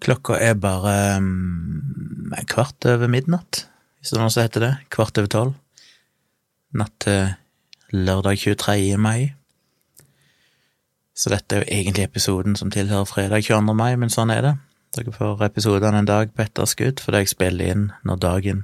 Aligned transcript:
Klokka 0.00 0.38
er 0.40 0.56
bare 0.56 0.94
um, 1.20 2.32
kvart 2.48 2.86
over 2.88 3.10
midnatt, 3.12 3.66
hvis 3.98 4.12
det 4.12 4.16
er 4.16 4.22
noe 4.22 4.32
som 4.32 4.46
heter 4.46 4.64
det. 4.64 4.72
Kvart 4.92 5.20
over 5.20 5.30
tolv. 5.32 5.52
Natt 6.80 6.94
til 7.04 7.34
lørdag 7.92 8.38
23. 8.38 8.96
mai. 8.96 9.34
Så 11.12 11.32
dette 11.32 11.56
er 11.56 11.64
jo 11.64 11.68
egentlig 11.76 12.06
episoden 12.06 12.56
som 12.56 12.70
tilhører 12.72 13.08
fredag 13.08 13.44
22. 13.44 13.74
mai, 13.76 13.92
men 14.00 14.12
sånn 14.12 14.32
er 14.32 14.44
det. 14.46 14.54
Dere 14.96 15.12
får 15.14 15.44
episodene 15.46 16.00
en 16.00 16.08
dag 16.08 16.32
på 16.34 16.42
etterskudd 16.42 17.02
fordi 17.04 17.22
jeg 17.22 17.30
spiller 17.34 17.74
inn 17.74 17.82
når 18.08 18.22
dagen 18.24 18.62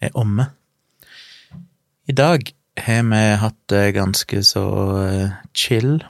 er 0.00 0.14
omme. 0.18 0.46
I 2.08 2.14
dag 2.16 2.46
har 2.80 3.02
vi 3.10 3.22
hatt 3.42 3.58
det 3.70 3.84
ganske 3.98 4.42
så 4.46 4.64
eh, 5.02 5.34
chill. 5.54 6.00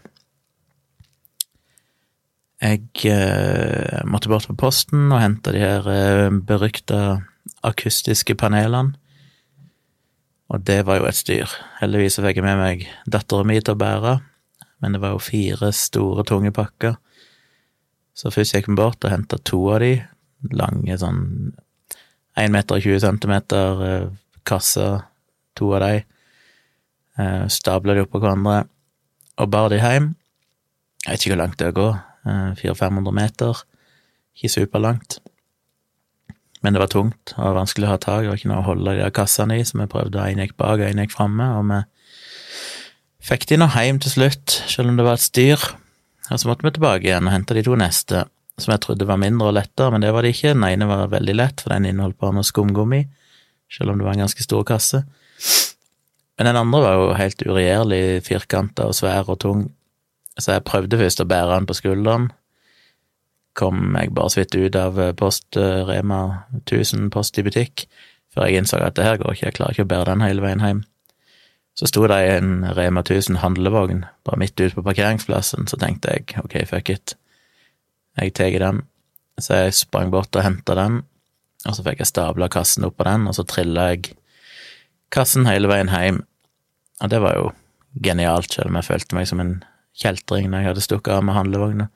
Jeg 2.62 3.10
eh, 3.10 4.02
måtte 4.06 4.30
bort 4.30 4.46
på 4.46 4.54
posten 4.54 5.08
og 5.10 5.18
hente 5.18 5.50
de 5.54 5.62
her 5.64 5.86
eh, 5.90 6.34
berykta 6.46 7.22
akustiske 7.66 8.36
panelene. 8.38 8.94
Og 10.52 10.60
det 10.68 10.82
var 10.86 11.00
jo 11.00 11.08
et 11.08 11.16
styr. 11.16 11.50
Heldigvis 11.80 12.20
fikk 12.20 12.38
jeg 12.38 12.44
med 12.44 12.60
meg 12.60 12.84
dattera 13.10 13.46
mi 13.48 13.56
til 13.58 13.74
å 13.74 13.80
bære, 13.80 14.12
men 14.84 14.94
det 14.94 15.00
var 15.02 15.14
jo 15.14 15.22
fire 15.24 15.72
store, 15.74 16.26
tunge 16.28 16.52
pakker. 16.54 16.98
Så 18.14 18.30
først 18.30 18.54
gikk 18.54 18.68
vi 18.68 18.76
bort 18.78 19.02
og 19.02 19.14
henta 19.14 19.40
to 19.40 19.62
av 19.72 19.80
de, 19.82 19.96
lange 20.52 20.98
sånn 21.00 21.22
1 22.38 22.52
meter 22.52 22.78
og 22.78 22.86
20 22.86 23.02
centimeter 23.02 23.82
eh, 23.88 24.06
kasser, 24.46 25.02
to 25.58 25.72
av 25.74 25.82
de. 25.86 26.04
Eh, 27.18 27.44
Stabla 27.50 27.96
de 27.96 28.06
oppå 28.06 28.22
hverandre 28.22 28.62
og 29.40 29.50
bar 29.50 29.72
de 29.72 29.80
hjem. 29.82 30.12
Jeg 31.02 31.10
vet 31.10 31.24
ikke 31.24 31.34
hvor 31.34 31.42
langt 31.42 31.58
det 31.58 31.72
å 31.72 31.78
gå, 31.80 31.90
400-500 32.26 33.14
meter. 33.16 33.62
Ikke 34.36 34.52
superlangt. 34.52 35.18
Men 36.62 36.76
det 36.76 36.82
var 36.82 36.90
tungt 36.92 37.34
og 37.34 37.56
vanskelig 37.58 37.88
å 37.88 37.94
ha 37.96 38.00
tak, 38.00 38.22
det 38.22 38.30
var 38.30 38.38
ikke 38.38 38.50
noe 38.52 38.62
å 38.62 38.68
holde 38.68 38.94
de 38.94 39.02
der 39.02 39.14
kassene 39.14 39.58
i, 39.58 39.64
så 39.66 39.80
vi 39.80 39.88
prøvde, 39.90 40.22
én 40.30 40.38
gikk 40.38 40.54
bak 40.60 40.78
og 40.78 40.86
én 40.86 41.00
gikk 41.02 41.14
framme, 41.16 41.48
og 41.58 41.66
vi 41.72 41.80
fikk 43.26 43.48
de 43.50 43.58
nå 43.58 43.66
hjem 43.74 43.98
til 44.02 44.14
slutt, 44.14 44.60
selv 44.70 44.92
om 44.92 45.00
det 45.00 45.06
var 45.06 45.18
et 45.18 45.24
styr. 45.24 45.64
Og 46.30 46.38
så 46.38 46.48
måtte 46.48 46.64
vi 46.64 46.72
tilbake 46.76 47.08
igjen 47.08 47.26
og 47.26 47.34
hente 47.34 47.56
de 47.58 47.64
to 47.66 47.74
neste, 47.78 48.22
som 48.62 48.74
jeg 48.74 48.84
trodde 48.84 49.08
var 49.08 49.18
mindre 49.18 49.50
og 49.50 49.56
lettere, 49.58 49.90
men 49.90 50.04
det 50.04 50.12
var 50.14 50.22
det 50.22 50.36
ikke. 50.36 50.54
Den 50.54 50.68
ene 50.68 50.86
var 50.86 51.10
veldig 51.10 51.34
lett, 51.34 51.64
for 51.64 51.74
den 51.74 51.90
inneholdt 51.90 52.20
bare 52.22 52.38
noe 52.38 52.46
skumgummi, 52.46 53.02
selv 53.72 53.92
om 53.92 53.98
det 53.98 54.06
var 54.06 54.14
en 54.14 54.24
ganske 54.28 54.46
stor 54.46 54.62
kasse. 54.68 55.02
Men 56.38 56.48
den 56.48 56.60
andre 56.62 56.82
var 56.84 56.98
jo 57.00 57.12
helt 57.18 57.42
uregjerlig 57.42 58.04
firkanta 58.26 58.86
og 58.88 58.96
svær 58.96 59.28
og 59.34 59.40
tung, 59.42 59.66
så 60.38 60.56
jeg 60.56 60.64
prøvde 60.68 61.00
først 61.00 61.20
å 61.20 61.28
bære 61.28 61.56
den 61.56 61.66
på 61.68 61.76
skulderen. 61.76 62.30
Kom 63.58 63.96
jeg 63.98 64.14
bare 64.16 64.32
så 64.32 64.40
vidt 64.40 64.56
ut 64.56 64.78
av 64.80 65.00
Post 65.18 65.58
Rema 65.58 66.22
1000 66.62 67.10
Post 67.12 67.38
i 67.38 67.44
butikk, 67.44 67.84
før 68.32 68.48
jeg 68.48 68.62
innså 68.62 68.80
at 68.80 68.96
det 68.96 69.04
her 69.04 69.20
går 69.20 69.34
ikke, 69.34 69.46
jeg 69.50 69.58
klarer 69.58 69.76
ikke 69.76 69.84
å 69.84 69.92
bære 69.92 70.08
den 70.14 70.24
hele 70.24 70.44
veien 70.44 70.64
hjem. 70.64 70.80
Så 71.76 71.88
sto 71.88 72.04
det 72.08 72.18
en 72.34 72.64
Rema 72.76 73.00
1000 73.00 73.40
handlevogn 73.40 74.04
bare 74.24 74.40
midt 74.40 74.60
ute 74.60 74.74
på 74.76 74.84
parkeringsplassen, 74.84 75.68
så 75.68 75.78
tenkte 75.80 76.16
jeg 76.16 76.40
ok, 76.40 76.58
fuck 76.68 76.90
it, 76.92 77.14
jeg 78.20 78.34
tar 78.36 78.58
den. 78.60 78.82
Så 79.40 79.62
jeg 79.62 79.76
sprang 79.76 80.10
bort 80.12 80.36
og 80.36 80.44
henta 80.44 80.76
den, 80.76 81.00
og 81.64 81.76
så 81.76 81.84
fikk 81.84 82.02
jeg 82.02 82.10
stabla 82.10 82.50
kassen 82.52 82.84
oppå 82.84 83.06
den, 83.08 83.24
og 83.28 83.36
så 83.36 83.46
trilla 83.48 83.88
jeg 83.92 84.12
kassen 85.12 85.48
hele 85.48 85.70
veien 85.70 85.92
hjem. 85.92 86.20
Og 87.00 87.12
det 87.12 87.20
var 87.24 87.38
jo 87.38 87.50
genialt, 88.04 88.52
selv 88.52 88.68
om 88.68 88.76
jeg 88.78 88.88
følte 88.88 89.16
meg 89.16 89.28
som 89.28 89.40
en 89.40 89.54
kjeltring 89.98 90.48
når 90.50 90.62
jeg 90.62 90.70
hadde 90.72 90.84
stukket 90.84 91.14
av 91.16 91.26
med 91.26 91.36
handlevogna. 91.36 91.88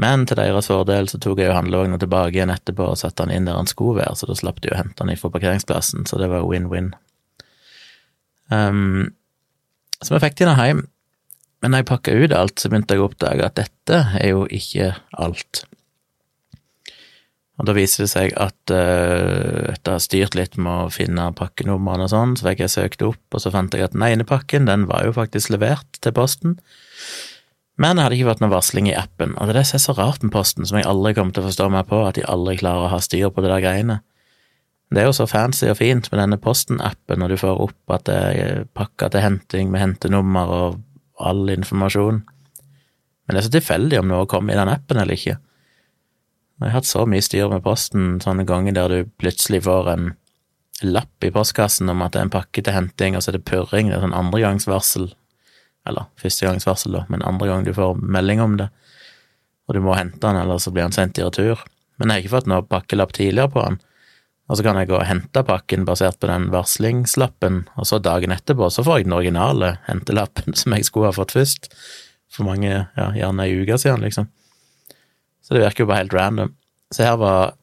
Men 0.00 0.24
til 0.24 0.38
deres 0.38 0.70
fordel 0.70 1.08
så 1.10 1.18
tok 1.20 1.42
jeg 1.42 1.50
jo 1.50 1.56
handlevogna 1.56 1.98
tilbake 2.00 2.38
igjen 2.38 2.52
etterpå 2.54 2.86
og 2.94 3.00
satte 3.00 3.26
den 3.26 3.34
inn 3.36 3.48
der 3.48 3.58
den 3.58 3.68
skulle 3.68 4.00
være, 4.00 4.14
så 4.16 4.28
da 4.28 4.36
slapp 4.38 4.62
de 4.64 4.72
å 4.72 4.78
hente 4.78 5.04
den 5.04 5.18
fra 5.20 5.32
parkeringsplassen, 5.34 6.06
så 6.08 6.20
det 6.20 6.30
var 6.32 6.46
win-win. 6.48 6.94
Um, 8.52 9.12
så 10.00 10.16
vi 10.16 10.22
fikk 10.24 10.40
de 10.40 10.48
nå 10.48 10.56
hjem, 10.56 10.86
men 11.62 11.74
når 11.74 11.82
jeg 11.82 11.90
pakka 11.92 12.16
ut 12.16 12.34
alt, 12.36 12.56
så 12.58 12.70
begynte 12.72 12.96
jeg 12.96 13.04
å 13.04 13.10
oppdage 13.10 13.46
at 13.46 13.58
dette 13.60 14.00
er 14.18 14.32
jo 14.32 14.46
ikke 14.50 14.94
alt. 15.20 15.64
Og 17.62 17.68
da 17.68 17.76
viser 17.76 18.02
det 18.02 18.10
seg 18.10 18.32
at 18.42 18.72
uh, 18.74 19.70
etter 19.70 19.92
å 19.92 19.94
ha 19.94 20.02
styrt 20.02 20.34
litt 20.34 20.56
med 20.58 20.88
å 20.88 20.90
finne 20.90 21.28
pakkenumrene 21.38 22.08
og 22.08 22.10
sånn, 22.10 22.32
så 22.34 22.48
fikk 22.48 22.64
jeg 22.64 22.72
søkt 22.72 23.04
opp, 23.06 23.22
og 23.30 23.44
så 23.44 23.52
fant 23.54 23.70
jeg 23.70 23.86
at 23.86 23.94
den 23.94 24.02
ene 24.02 24.26
pakken, 24.26 24.66
den 24.66 24.88
var 24.90 25.06
jo 25.06 25.14
faktisk 25.14 25.52
levert 25.54 26.00
til 26.02 26.14
Posten. 26.16 26.56
Men 27.78 27.96
det 27.96 28.04
hadde 28.04 28.18
ikke 28.18 28.32
vært 28.32 28.42
noen 28.42 28.52
varsling 28.56 28.90
i 28.90 28.96
appen, 28.98 29.36
og 29.38 29.46
det 29.46 29.54
er 29.54 29.60
det 29.60 29.68
som 29.70 29.78
er 29.78 29.84
så 29.84 29.94
rart 29.94 30.26
med 30.26 30.34
Posten, 30.34 30.66
som 30.66 30.80
jeg 30.80 30.88
aldri 30.90 31.14
kommer 31.14 31.36
til 31.36 31.44
å 31.44 31.52
forstå 31.52 31.68
meg 31.70 31.86
på, 31.92 32.02
at 32.02 32.18
de 32.18 32.26
aldri 32.34 32.56
klarer 32.58 32.88
å 32.88 32.90
ha 32.96 32.98
styr 33.06 33.30
på 33.30 33.46
det 33.46 33.54
der 33.54 33.62
greiene. 33.62 34.00
Det 34.92 35.00
er 35.00 35.06
jo 35.06 35.14
så 35.16 35.28
fancy 35.30 35.70
og 35.70 35.78
fint 35.78 36.10
med 36.10 36.18
denne 36.18 36.40
Posten-appen, 36.42 37.22
når 37.22 37.32
du 37.32 37.40
får 37.40 37.62
opp 37.68 37.94
at 37.94 38.08
det 38.10 38.18
er 38.42 38.66
pakka 38.74 39.12
til 39.14 39.22
henting 39.24 39.70
med 39.70 39.86
hentenummer 39.86 40.50
og 40.58 40.82
all 41.22 41.46
informasjon. 41.54 42.20
Men 43.22 43.38
det 43.38 43.40
er 43.40 43.46
så 43.46 43.54
tilfeldig 43.54 44.02
om 44.02 44.10
noe 44.10 44.28
kommer 44.28 44.52
i 44.52 44.58
den 44.58 44.74
appen 44.74 44.98
eller 44.98 45.14
ikke. 45.14 45.38
Jeg 46.62 46.70
har 46.70 46.78
hatt 46.78 46.88
så 46.88 47.04
mye 47.10 47.24
styr 47.24 47.50
med 47.50 47.64
Posten 47.64 48.20
sånne 48.22 48.46
ganger 48.46 48.76
der 48.76 48.92
du 48.92 49.10
plutselig 49.18 49.64
får 49.66 49.90
en 49.92 50.12
lapp 50.82 51.24
i 51.24 51.30
postkassen 51.34 51.90
om 51.90 52.02
at 52.02 52.14
det 52.14 52.20
er 52.20 52.28
en 52.28 52.34
pakke 52.34 52.62
til 52.62 52.74
henting, 52.74 53.16
og 53.16 53.22
så 53.22 53.32
er 53.32 53.38
det 53.38 53.46
purring, 53.46 53.90
det 53.90 53.98
er 53.98 54.04
sånn 54.04 54.16
andregangsvarsel 54.18 55.12
eller 55.88 56.06
førstegangsvarsel, 56.22 56.94
da, 56.94 57.04
men 57.10 57.24
andre 57.26 57.48
gang 57.50 57.64
du 57.66 57.72
får 57.74 57.98
melding 57.98 58.42
om 58.42 58.58
det, 58.60 58.68
og 59.66 59.76
du 59.76 59.82
må 59.82 59.96
hente 59.98 60.20
den, 60.22 60.38
eller 60.38 60.60
så 60.62 60.72
blir 60.74 60.86
den 60.86 60.94
sendt 60.94 61.18
i 61.18 61.24
retur. 61.26 61.62
Men 61.98 62.10
jeg 62.10 62.14
har 62.14 62.24
ikke 62.24 62.34
fått 62.36 62.50
noe 62.50 62.66
pakkelapp 62.66 63.14
tidligere 63.14 63.50
på 63.52 63.62
den. 63.62 63.78
Og 64.50 64.58
så 64.58 64.66
kan 64.66 64.78
jeg 64.78 64.90
gå 64.90 64.96
og 64.98 65.06
hente 65.06 65.44
pakken 65.46 65.86
basert 65.88 66.18
på 66.20 66.28
den 66.30 66.48
varslingslappen, 66.52 67.62
og 67.78 67.88
så 67.88 68.00
dagen 68.02 68.34
etterpå 68.34 68.68
så 68.74 68.84
får 68.86 69.00
jeg 69.00 69.08
den 69.08 69.16
originale 69.18 69.76
hentelappen 69.86 70.54
som 70.60 70.74
jeg 70.76 70.88
skulle 70.88 71.10
ha 71.10 71.16
fått 71.16 71.34
først, 71.36 71.70
for 72.32 72.48
mange, 72.48 72.70
ja, 72.70 73.10
gjerne 73.16 73.44
ei 73.44 73.58
uke 73.60 73.76
siden, 73.78 74.02
liksom. 74.06 74.30
Så 75.52 75.58
det 75.58 75.66
virker 75.66 75.84
jo 75.84 75.88
bare 75.90 76.00
helt 76.00 76.14
random. 76.16 76.54
Så 76.88 77.04
her 77.04 77.18
var 77.20 77.58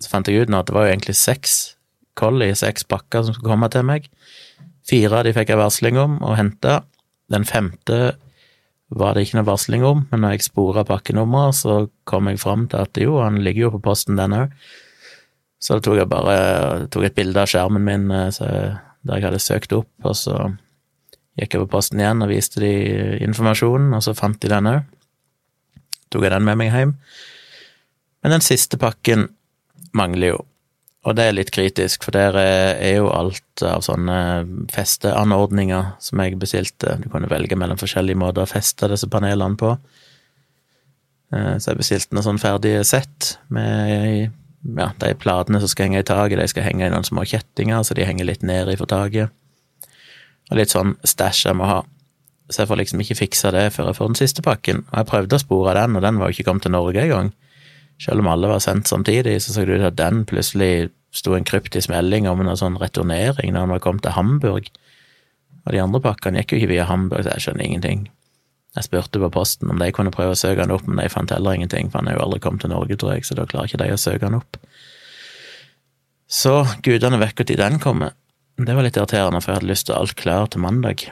Så 0.00 0.08
fant 0.08 0.28
jeg 0.30 0.46
ut 0.46 0.48
nå 0.48 0.60
at 0.62 0.68
det 0.68 0.74
var 0.76 0.86
jo 0.86 0.92
egentlig 0.92 1.16
seks 1.18 1.74
Collie, 2.14 2.54
seks 2.54 2.84
pakker 2.86 3.24
som 3.26 3.34
skulle 3.34 3.50
komme 3.50 3.66
til 3.68 3.82
meg. 3.82 4.04
Fire 4.86 5.18
av 5.18 5.24
de 5.26 5.32
fikk 5.34 5.50
jeg 5.50 5.58
varsling 5.58 5.98
om 5.98 6.14
og 6.22 6.36
henta. 6.38 6.84
Den 7.28 7.42
femte 7.44 7.98
var 8.94 9.14
det 9.14 9.26
ikke 9.26 9.40
noe 9.40 9.48
varsling 9.48 9.82
om, 9.82 10.04
men 10.12 10.22
når 10.22 10.36
jeg 10.36 10.46
spora 10.46 10.84
pakkenummeret, 10.86 11.58
så 11.58 11.74
kom 12.06 12.30
jeg 12.30 12.38
fram 12.38 12.68
til 12.70 12.86
at 12.86 13.00
jo, 13.02 13.18
han 13.18 13.40
ligger 13.42 13.66
jo 13.66 13.72
på 13.74 13.82
posten, 13.90 14.16
den 14.16 14.36
òg. 14.38 14.54
Så 15.58 15.76
da 15.76 15.84
tok 15.84 15.98
jeg 15.98 16.10
bare 16.14 16.38
tok 16.94 17.08
et 17.08 17.18
bilde 17.18 17.42
av 17.42 17.50
skjermen 17.50 17.84
min 17.84 18.06
der 18.08 19.18
jeg 19.18 19.26
hadde 19.26 19.42
søkt 19.42 19.74
opp, 19.74 19.90
og 20.06 20.14
så 20.14 20.38
gikk 21.38 21.58
jeg 21.58 21.66
på 21.66 21.72
posten 21.74 21.98
igjen 21.98 22.22
og 22.22 22.30
viste 22.30 22.62
de 22.62 22.72
informasjonen, 23.26 23.90
og 23.98 24.06
så 24.06 24.14
fant 24.14 24.38
de 24.38 24.54
den 24.54 24.70
òg. 24.70 24.86
Tok 26.12 26.26
jeg 26.26 26.34
den 26.34 26.46
med 26.46 26.60
meg 26.60 26.72
hjem. 26.74 26.94
Men 28.22 28.34
den 28.36 28.44
siste 28.44 28.80
pakken 28.80 29.28
mangler 29.96 30.34
jo. 30.34 30.38
Og 31.06 31.14
det 31.16 31.28
er 31.28 31.36
litt 31.36 31.52
kritisk, 31.54 32.02
for 32.04 32.12
der 32.12 32.36
er 32.36 32.96
jo 32.98 33.06
alt 33.14 33.62
av 33.64 33.84
sånne 33.86 34.18
festeanordninger 34.74 35.94
som 36.04 36.20
jeg 36.20 36.36
bestilte. 36.40 36.98
Du 37.00 37.06
kunne 37.12 37.30
velge 37.30 37.56
mellom 37.56 37.78
forskjellige 37.80 38.18
måter 38.18 38.44
å 38.44 38.50
feste 38.50 38.90
disse 38.90 39.08
panelene 39.08 39.56
på. 39.60 39.76
Så 41.30 41.70
jeg 41.70 41.78
bestilte 41.78 42.16
noen 42.16 42.26
sånn 42.26 42.42
ferdige 42.42 42.82
sett 42.88 43.36
med 43.52 44.32
ja, 44.74 44.90
de 45.00 45.12
platene 45.20 45.60
som 45.62 45.70
skal 45.70 45.88
henge 45.88 46.02
i 46.02 46.08
taket. 46.08 46.40
De 46.40 46.48
skal 46.50 46.66
henge 46.66 46.88
i 46.88 46.92
noen 46.92 47.06
små 47.06 47.24
kjettinger, 47.28 47.84
så 47.86 47.96
de 47.96 48.06
henger 48.08 48.28
litt 48.28 48.44
ned 48.46 48.72
ifra 48.74 48.88
taket. 48.90 49.32
Og 50.48 50.58
litt 50.60 50.72
sånn 50.72 50.96
stæsj 51.06 51.46
jeg 51.50 51.58
må 51.60 51.68
ha. 51.68 51.82
Så 52.48 52.62
jeg 52.62 52.70
får 52.70 52.80
liksom 52.80 53.02
ikke 53.04 53.18
fiksa 53.18 53.52
det 53.52 53.66
før 53.74 53.90
jeg 53.90 53.98
får 53.98 54.10
den 54.12 54.18
siste 54.20 54.44
pakken. 54.44 54.84
Og 54.88 54.96
jeg 55.00 55.08
prøvde 55.10 55.36
å 55.36 55.42
spore 55.42 55.74
den, 55.76 55.96
og 55.98 56.04
den 56.04 56.20
var 56.20 56.30
jo 56.30 56.36
ikke 56.36 56.48
kommet 56.48 56.64
til 56.64 56.72
Norge 56.72 57.04
engang. 57.04 57.32
Selv 58.00 58.22
om 58.22 58.30
alle 58.30 58.50
var 58.50 58.62
sendt 58.62 58.88
samtidig, 58.88 59.36
så 59.42 59.52
så 59.52 59.66
det 59.66 59.80
ut 59.80 59.88
at 59.90 59.98
den 59.98 60.22
plutselig 60.28 60.90
sto 61.12 61.34
en 61.34 61.44
kryptisk 61.44 61.90
melding 61.90 62.28
om 62.30 62.40
en 62.44 62.56
sånn 62.56 62.78
returnering 62.80 63.52
når 63.52 63.64
den 63.64 63.74
var 63.74 63.82
kommet 63.84 64.04
til 64.06 64.14
Hamburg. 64.16 64.70
Og 65.66 65.74
de 65.74 65.82
andre 65.82 66.00
pakkene 66.00 66.40
gikk 66.40 66.54
jo 66.54 66.60
ikke 66.62 66.72
via 66.72 66.86
Hamburg, 66.88 67.24
så 67.26 67.34
jeg 67.34 67.44
skjønner 67.48 67.66
ingenting. 67.66 68.06
Jeg 68.76 68.86
spurte 68.86 69.20
på 69.20 69.30
Posten 69.34 69.72
om 69.72 69.80
de 69.80 69.90
kunne 69.92 70.12
prøve 70.14 70.36
å 70.36 70.38
søke 70.38 70.62
han 70.62 70.72
opp, 70.72 70.86
men 70.86 71.02
de 71.02 71.10
fant 71.12 71.32
heller 71.34 71.56
ingenting, 71.56 71.90
for 71.90 72.00
han 72.00 72.12
er 72.12 72.18
jo 72.18 72.24
aldri 72.26 72.40
kommet 72.44 72.62
til 72.64 72.72
Norge, 72.72 72.96
tror 73.00 73.16
jeg, 73.16 73.26
så 73.26 73.36
da 73.36 73.48
klarer 73.48 73.68
ikke 73.68 73.80
de 73.82 73.90
å 73.92 74.00
søke 74.00 74.28
han 74.28 74.38
opp. 74.38 74.60
Så 76.28 76.60
gudene 76.84 77.18
vet 77.20 77.40
når 77.40 77.60
den 77.64 77.78
kommer. 77.82 78.14
Det 78.58 78.74
var 78.74 78.84
litt 78.84 78.98
irriterende, 78.98 79.40
for 79.40 79.52
jeg 79.52 79.60
hadde 79.60 79.70
lyst 79.70 79.88
til 79.88 79.96
alt 79.96 80.14
klart 80.18 80.52
til 80.54 80.62
mandag. 80.62 81.08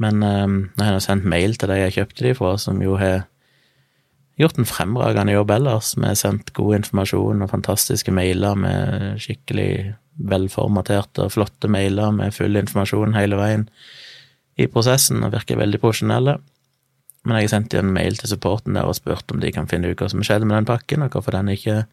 Men 0.00 0.22
eh, 0.22 0.54
jeg 0.78 0.88
har 0.88 1.02
sendt 1.04 1.28
mail 1.28 1.58
til 1.58 1.72
de 1.72 1.80
jeg 1.80 1.96
kjøpte 1.98 2.26
de 2.26 2.34
fra, 2.38 2.54
som 2.60 2.80
jo 2.84 2.96
har 3.00 3.26
gjort 4.40 4.58
en 4.58 4.68
fremragende 4.68 5.34
jobb 5.34 5.52
ellers. 5.54 5.92
Vi 5.98 6.06
har 6.06 6.18
sendt 6.18 6.54
god 6.56 6.78
informasjon 6.80 7.44
og 7.44 7.50
fantastiske 7.52 8.14
mailer 8.14 8.56
med 8.58 9.20
skikkelig 9.22 9.94
velformaterte 10.32 11.26
og 11.26 11.34
flotte 11.34 11.70
mailer 11.72 12.12
med 12.14 12.34
full 12.36 12.56
informasjon 12.60 13.16
hele 13.16 13.38
veien 13.40 13.68
i 14.60 14.68
prosessen, 14.68 15.22
og 15.24 15.32
virker 15.32 15.60
veldig 15.60 15.80
profesjonelle. 15.80 16.36
Men 17.22 17.38
jeg 17.38 17.46
har 17.46 17.52
sendt 17.54 17.76
en 17.78 17.92
mail 17.94 18.18
til 18.18 18.32
supporten 18.32 18.76
der 18.76 18.88
og 18.88 18.96
spurt 18.98 19.30
om 19.32 19.40
de 19.40 19.52
kan 19.54 19.68
finne 19.70 19.92
ut 19.92 20.00
hva 20.00 20.08
som 20.10 20.24
skjedde 20.26 20.48
med 20.48 20.58
den 20.58 20.68
pakken, 20.68 21.04
og 21.04 21.14
hvorfor 21.14 21.36
den 21.36 21.52
ikke 21.54 21.84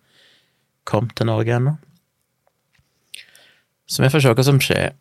kom 0.90 1.10
til 1.14 1.30
Norge 1.30 1.56
ennå. 1.56 1.76
Så 3.90 4.04
vi 4.04 4.10
får 4.10 4.26
se 4.26 4.34
hva 4.34 4.46
som 4.46 4.62
skjer. 4.62 4.92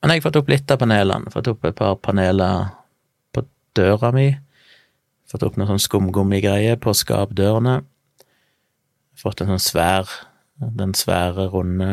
Men 0.00 0.14
jeg 0.14 0.22
har 0.22 0.28
fått 0.28 0.38
opp 0.40 0.48
litt 0.48 0.72
av 0.72 0.80
panelene. 0.80 1.32
Fått 1.32 1.50
opp 1.52 1.66
et 1.68 1.76
par 1.76 1.98
paneler 2.00 2.70
på 3.34 3.44
døra 3.76 4.12
mi. 4.16 4.30
Fått 5.30 5.44
opp 5.46 5.58
noe 5.60 5.68
sånn 5.68 5.82
skumgummigreie 5.82 6.78
på 6.80 6.94
skapdørene. 6.96 7.80
Fått 9.20 9.42
en 9.42 9.52
sånn 9.52 9.62
svær, 9.62 10.08
den 10.56 10.94
svære, 10.96 11.50
runde, 11.52 11.90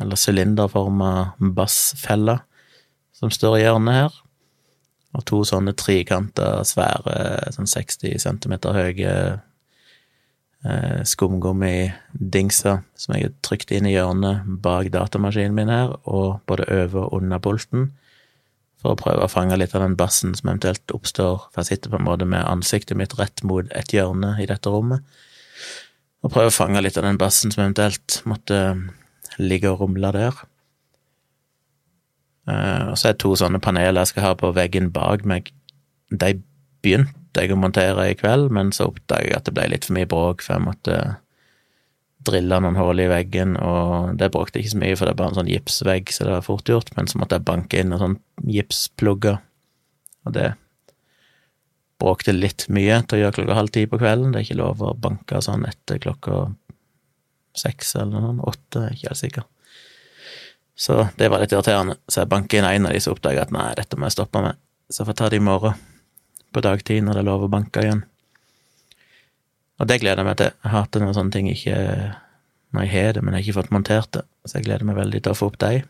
eller 0.00 0.20
sylinderforma 0.20 1.12
bassfella 1.38 2.40
som 3.16 3.30
står 3.30 3.58
i 3.58 3.64
hjørnet 3.66 3.98
her. 4.00 4.18
Og 5.12 5.24
to 5.28 5.42
sånne 5.44 5.76
trikanta, 5.76 6.62
svære, 6.64 7.52
sånn 7.52 7.68
60 7.68 8.16
cm 8.24 8.56
høye 8.72 9.14
eh, 10.66 11.02
skumgummidingser 11.08 12.82
som 12.98 13.14
jeg 13.14 13.28
har 13.28 13.34
trykt 13.46 13.72
inn 13.74 13.88
i 13.88 13.94
hjørnet 13.94 14.46
bak 14.64 14.92
datamaskinen 14.94 15.56
min 15.56 15.72
her, 15.72 15.96
og 16.04 16.40
både 16.50 16.68
over 16.70 17.06
og 17.06 17.18
under 17.20 17.42
bolten, 17.42 17.90
for 18.82 18.94
å 18.94 18.98
prøve 18.98 19.26
å 19.26 19.30
fange 19.30 19.56
litt 19.58 19.76
av 19.78 19.84
den 19.84 19.98
bassen 19.98 20.34
som 20.34 20.50
eventuelt 20.50 20.94
oppstår, 20.94 21.46
for 21.50 21.62
jeg 21.62 21.76
sitter 21.76 21.92
på 21.92 22.00
en 22.00 22.08
måte 22.08 22.26
med 22.26 22.42
ansiktet 22.42 22.98
mitt 22.98 23.14
rett 23.18 23.44
mot 23.46 23.68
et 23.78 23.94
hjørne 23.94 24.34
i 24.42 24.48
dette 24.50 24.70
rommet, 24.70 25.04
og 26.22 26.30
prøve 26.30 26.50
å 26.50 26.54
fange 26.54 26.82
litt 26.82 26.98
av 26.98 27.06
den 27.06 27.18
bassen 27.18 27.54
som 27.54 27.64
eventuelt 27.64 28.20
måtte 28.30 28.58
ligge 29.42 29.70
og 29.70 29.82
rumle 29.82 30.12
der. 30.14 30.42
Uh, 32.46 32.90
og 32.90 32.96
så 32.98 33.08
er 33.08 33.14
det 33.14 33.22
to 33.22 33.34
sånne 33.38 33.62
paneler 33.62 34.02
jeg 34.02 34.12
skal 34.12 34.26
ha 34.26 34.32
på 34.38 34.50
veggen 34.54 34.90
bak 34.94 35.26
meg. 35.26 35.52
De 36.10 36.34
begynte 36.82 37.42
jeg 37.42 37.54
å 37.54 37.58
montere 37.58 38.10
i 38.10 38.16
kveld, 38.18 38.50
men 38.52 38.72
så 38.76 38.90
oppdaget 38.90 39.30
jeg 39.30 39.38
at 39.38 39.48
det 39.48 39.56
ble 39.56 39.68
litt 39.72 39.88
for 39.88 39.96
mye 39.96 40.10
bråk, 40.10 40.44
for 40.44 40.56
jeg 40.56 40.66
måtte 40.66 40.96
drille 42.22 42.58
noen 42.62 42.78
hull 42.78 43.02
i 43.02 43.08
veggen, 43.10 43.56
og 43.58 44.18
det 44.20 44.30
bråkte 44.34 44.60
ikke 44.60 44.74
så 44.74 44.80
mye, 44.82 44.96
for 44.98 45.08
det 45.08 45.14
er 45.14 45.20
bare 45.20 45.32
en 45.32 45.40
sånn 45.40 45.50
gipsvegg, 45.50 46.12
så 46.14 46.26
det 46.26 46.34
var 46.36 46.44
fort 46.46 46.70
gjort, 46.70 46.92
men 46.96 47.08
så 47.10 47.18
måtte 47.18 47.38
jeg 47.38 47.48
banke 47.48 47.80
inn 47.80 47.90
noen 47.90 48.02
sånn 48.02 48.18
gipsplugger, 48.52 49.40
og 50.22 50.36
det 50.36 50.52
bråkte 52.02 52.34
litt 52.34 52.66
mye 52.72 53.00
til 53.06 53.18
å 53.18 53.22
gjøre 53.22 53.36
klokka 53.38 53.56
halv 53.58 53.72
ti 53.74 53.84
på 53.86 53.98
kvelden. 54.00 54.32
Det 54.32 54.40
er 54.40 54.46
ikke 54.46 54.58
lov 54.58 54.82
å 54.82 54.94
banke 54.98 55.38
sånn 55.44 55.66
etter 55.68 56.00
klokka 56.02 56.44
seks 57.58 57.94
eller 58.00 58.22
noe, 58.24 58.48
åtte, 58.48 58.80
jeg 58.80 58.88
er 58.88 58.96
ikke 58.96 59.10
helt 59.10 59.22
sikker. 59.22 59.48
Så 60.82 60.98
det 61.18 61.28
var 61.30 61.42
litt 61.42 61.52
irriterende. 61.52 61.98
Så 62.08 62.22
jeg 62.22 62.30
banker 62.32 62.58
inn 62.58 62.66
en 62.66 62.88
av 62.88 62.94
de 62.94 63.02
som 63.02 63.14
oppdaga 63.14 63.44
at 63.44 63.54
nei, 63.54 63.68
dette 63.78 63.98
må 63.98 64.08
jeg 64.08 64.16
stoppe 64.16 64.42
med. 64.42 64.58
Så 64.90 65.02
jeg 65.02 65.10
får 65.10 65.18
ta 65.20 65.28
det 65.30 65.38
i 65.38 65.44
morgen, 65.44 65.78
på 66.52 66.62
dagtid, 66.64 67.02
når 67.04 67.18
det 67.18 67.22
er 67.22 67.28
lov 67.30 67.46
å 67.46 67.52
banke 67.52 67.84
igjen. 67.84 68.04
Og 69.80 69.88
det 69.90 69.98
gleder 70.02 70.22
jeg 70.22 70.28
meg 70.28 70.38
til. 70.38 70.52
Jeg 70.62 70.72
hater 70.72 71.02
når 71.02 71.16
sånne 71.16 71.34
ting 71.34 71.48
ikke 71.50 71.78
Når 72.72 72.86
jeg 72.86 72.92
har 72.92 73.10
det, 73.12 73.22
men 73.22 73.34
jeg 73.34 73.42
har 73.42 73.44
ikke 73.44 73.56
fått 73.60 73.74
montert 73.74 74.12
det. 74.16 74.22
Så 74.48 74.56
jeg 74.56 74.64
gleder 74.64 74.86
meg 74.88 74.96
veldig 74.96 75.18
til 75.20 75.34
å 75.34 75.36
få 75.36 75.50
opp 75.50 75.58
de. 75.60 75.82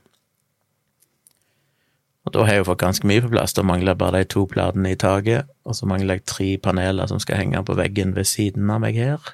Og 2.26 2.34
da 2.34 2.42
har 2.46 2.56
jeg 2.56 2.62
jo 2.62 2.66
fått 2.72 2.80
ganske 2.82 3.06
mye 3.06 3.22
på 3.22 3.30
plass. 3.30 3.54
Da 3.54 3.62
mangler 3.66 3.92
jeg 3.92 4.00
bare 4.00 4.22
de 4.22 4.30
to 4.34 4.42
platene 4.50 4.90
i 4.90 4.98
taket, 4.98 5.46
og 5.62 5.76
så 5.78 5.86
mangler 5.90 6.18
jeg 6.18 6.26
tre 6.30 6.48
paneler 6.62 7.10
som 7.10 7.22
skal 7.22 7.38
henge 7.38 7.62
på 7.66 7.76
veggen 7.78 8.16
ved 8.16 8.26
siden 8.30 8.70
av 8.70 8.82
meg 8.82 8.98
her. 8.98 9.32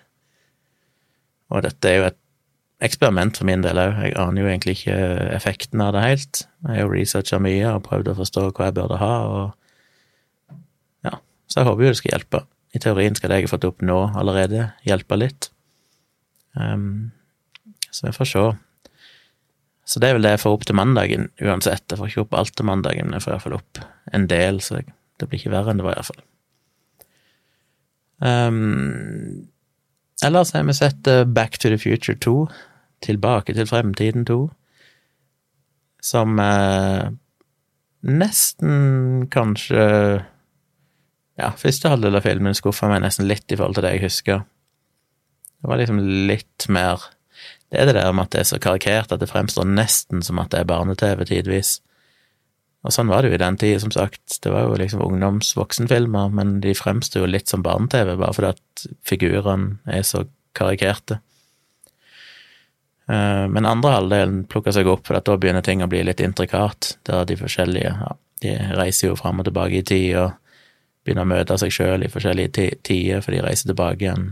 Og 1.48 1.64
dette 1.64 1.88
er 1.88 1.96
jo 1.96 2.08
et 2.10 2.18
eksperiment 2.84 3.36
for 3.40 3.48
min 3.48 3.64
del 3.64 3.80
òg. 3.80 3.96
Jeg 4.04 4.16
aner 4.20 4.42
jo 4.42 4.50
egentlig 4.50 4.76
ikke 4.78 4.98
effekten 5.36 5.82
av 5.84 5.94
det 5.96 6.04
helt. 6.04 6.42
Jeg 6.64 6.74
har 6.74 6.84
jo 6.84 6.92
researcha 6.92 7.40
mye 7.42 7.72
og 7.74 7.84
prøvd 7.88 8.12
å 8.12 8.18
forstå 8.20 8.44
hva 8.50 8.68
jeg 8.68 8.76
burde 8.78 9.00
ha, 9.00 9.14
og 9.28 9.67
så 11.48 11.60
jeg 11.60 11.68
håper 11.68 11.84
jo 11.84 11.92
det 11.92 12.00
skal 12.00 12.14
hjelpe. 12.14 12.44
I 12.76 12.80
teorien 12.84 13.16
skal 13.16 13.32
det 13.32 13.40
jeg 13.40 13.48
har 13.48 13.54
fått 13.54 13.66
opp 13.68 13.84
nå 13.84 13.98
allerede, 14.20 14.70
hjelpe 14.86 15.16
litt. 15.16 15.50
Um, 16.52 17.10
så 17.90 18.08
vi 18.08 18.14
får 18.16 18.28
se. 18.28 18.46
Så 19.88 20.00
det 20.02 20.10
er 20.10 20.18
vel 20.18 20.26
det 20.26 20.34
jeg 20.34 20.42
får 20.44 20.56
opp 20.58 20.66
til 20.68 20.76
mandagen 20.76 21.30
uansett. 21.40 21.86
Jeg 21.88 22.00
får 22.00 22.10
ikke 22.10 22.24
opp 22.26 22.34
alt 22.36 22.56
til 22.58 22.68
mandagen, 22.68 23.08
men 23.08 23.16
jeg 23.16 23.24
får 23.24 23.34
iallfall 23.36 23.56
opp 23.56 23.80
en 24.12 24.26
del, 24.28 24.60
så 24.60 24.82
det 24.82 25.28
blir 25.28 25.40
ikke 25.40 25.54
verre 25.54 25.72
enn 25.72 25.80
det 25.80 25.86
var, 25.86 25.96
iallfall. 25.96 26.24
Um, 28.18 29.48
ellers 30.26 30.52
har 30.52 30.66
vi 30.66 30.74
sett 30.76 31.06
eh, 31.06 31.24
Back 31.24 31.56
to 31.62 31.70
the 31.72 31.78
Future 31.80 32.18
2. 32.18 32.34
Tilbake 33.06 33.54
til 33.54 33.68
fremtiden 33.70 34.26
2, 34.26 34.40
som 36.02 36.40
eh, 36.42 37.04
nesten 38.02 39.28
kanskje 39.30 39.84
Ja, 41.38 41.52
første 41.54 41.92
halvdel 41.92 42.18
av 42.18 42.24
filmen 42.26 42.56
skuffa 42.56 42.88
meg 42.90 43.04
nesten 43.04 43.28
litt 43.30 43.46
i 43.52 43.56
forhold 43.58 43.78
til 43.78 43.86
det 43.86 43.94
jeg 43.94 44.06
husker. 44.08 44.40
Det 45.58 45.70
var 45.70 45.78
liksom 45.80 46.00
litt 46.30 46.66
mer 46.70 47.02
Det 47.68 47.82
er 47.82 47.86
det 47.86 47.98
der 47.98 48.14
med 48.16 48.24
at 48.24 48.32
det 48.32 48.40
er 48.40 48.46
så 48.48 48.58
karikert 48.62 49.10
at 49.12 49.20
det 49.20 49.28
fremstår 49.28 49.66
nesten 49.68 50.22
som 50.24 50.38
at 50.40 50.48
det 50.54 50.62
er 50.62 50.70
barne-TV 50.70 51.26
tidvis. 51.28 51.74
Og 52.80 52.94
sånn 52.94 53.10
var 53.10 53.20
det 53.20 53.28
jo 53.28 53.36
i 53.36 53.40
den 53.42 53.58
tida, 53.60 53.80
som 53.82 53.92
sagt. 53.92 54.38
Det 54.40 54.48
var 54.48 54.64
jo 54.64 54.78
liksom 54.80 55.02
ungdoms-voksenfilmer, 55.04 56.30
men 56.32 56.54
de 56.64 56.72
fremstår 56.78 57.26
jo 57.26 57.28
litt 57.28 57.52
som 57.52 57.60
barne-TV, 57.66 58.14
bare 58.16 58.36
fordi 58.38 58.54
at 58.54 58.86
figurene 59.04 59.76
er 59.84 60.06
så 60.08 60.24
karikerte. 60.56 61.18
Eh, 63.12 63.44
men 63.52 63.68
andre 63.68 63.98
halvdelen 63.98 64.42
plukker 64.48 64.72
seg 64.72 64.88
opp, 64.88 65.04
for 65.04 65.20
da 65.20 65.36
begynner 65.36 65.66
ting 65.66 65.84
å 65.84 65.90
bli 65.92 66.00
litt 66.08 66.24
intrikat, 66.24 66.94
der 67.08 67.28
de 67.28 67.36
forskjellige 67.40 67.92
ja, 67.92 68.12
de 68.46 68.56
reiser 68.80 69.10
jo 69.10 69.18
fram 69.20 69.42
og 69.42 69.50
tilbake 69.50 69.82
i 69.82 69.86
tid 69.92 70.10
og 70.22 70.47
begynner 71.08 71.24
å 71.24 71.32
møte 71.32 71.56
seg 71.60 71.72
sjøl 71.72 72.04
i 72.04 72.12
forskjellige 72.12 72.68
tider, 72.84 73.24
for 73.24 73.32
de 73.34 73.40
reiser 73.44 73.70
tilbake 73.70 74.04
igjen 74.04 74.28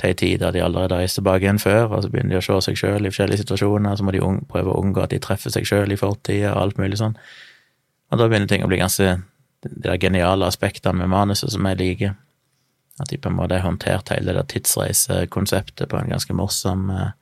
til 0.00 0.12
ei 0.12 0.16
tid 0.16 0.40
der 0.40 0.54
de 0.54 0.62
allerede 0.64 0.96
har 0.96 1.10
tilbake 1.12 1.44
igjen 1.44 1.60
før, 1.60 1.90
og 1.90 2.04
så 2.04 2.10
begynner 2.12 2.36
de 2.36 2.40
å 2.40 2.44
se 2.46 2.58
seg 2.70 2.78
sjøl 2.80 3.04
i 3.04 3.12
forskjellige 3.12 3.42
situasjoner, 3.42 3.98
så 3.98 4.06
må 4.06 4.14
de 4.14 4.22
prøve 4.48 4.72
å 4.72 4.80
unngå 4.80 5.02
at 5.04 5.12
de 5.12 5.20
treffer 5.22 5.52
seg 5.52 5.68
sjøl 5.68 5.92
i 5.92 5.98
fortida 6.00 6.54
og 6.54 6.62
alt 6.62 6.80
mulig 6.80 7.00
sånn. 7.02 7.18
Og 8.10 8.18
da 8.18 8.28
begynner 8.30 8.50
ting 8.50 8.64
å 8.64 8.70
bli 8.70 8.80
ganske 8.80 9.18
de 9.60 9.82
der 9.84 9.98
geniale 10.00 10.48
aspektene 10.48 11.02
med 11.02 11.12
manuset 11.12 11.52
som 11.52 11.66
jeg 11.68 11.78
liker. 11.80 12.14
At 13.00 13.10
de 13.12 13.18
på 13.20 13.28
en 13.28 13.36
måte 13.36 13.58
har 13.58 13.66
håndtert 13.66 14.12
hele 14.12 14.32
det 14.32 14.38
der 14.38 14.48
tidsreisekonseptet 14.48 15.90
på 15.90 15.98
en 15.98 16.12
ganske 16.12 16.36
morsom 16.36 16.88
eh, 16.94 17.12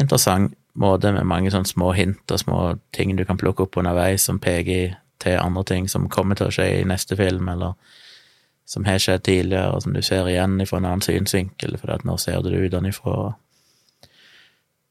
interessant 0.00 0.54
måte 0.72 1.12
med 1.12 1.28
mange 1.28 1.50
sånne 1.52 1.68
små 1.68 1.90
hint 1.96 2.32
og 2.32 2.40
små 2.40 2.60
ting 2.96 3.12
du 3.16 3.26
kan 3.28 3.40
plukke 3.40 3.66
opp 3.66 3.76
underveis 3.80 4.24
som 4.28 4.40
peker 4.40 4.94
til 5.22 5.38
andre 5.40 5.64
ting 5.68 5.88
som 5.90 6.10
kommer 6.12 6.38
til 6.38 6.50
å 6.50 6.54
skje 6.54 6.68
i 6.80 6.88
neste 6.88 7.16
film, 7.18 7.48
eller 7.52 7.76
som 8.68 8.86
har 8.86 9.00
skjedd 9.02 9.24
tidligere, 9.26 9.72
og 9.74 9.82
som 9.84 9.94
du 9.94 10.02
ser 10.02 10.28
igjen 10.30 10.60
fra 10.66 10.78
en 10.80 10.88
annen 10.88 11.04
synsvinkel, 11.04 11.76
for 11.80 12.04
nå 12.06 12.18
ser 12.20 12.42
du 12.42 12.50
det 12.52 12.68
utenfra. 12.68 13.32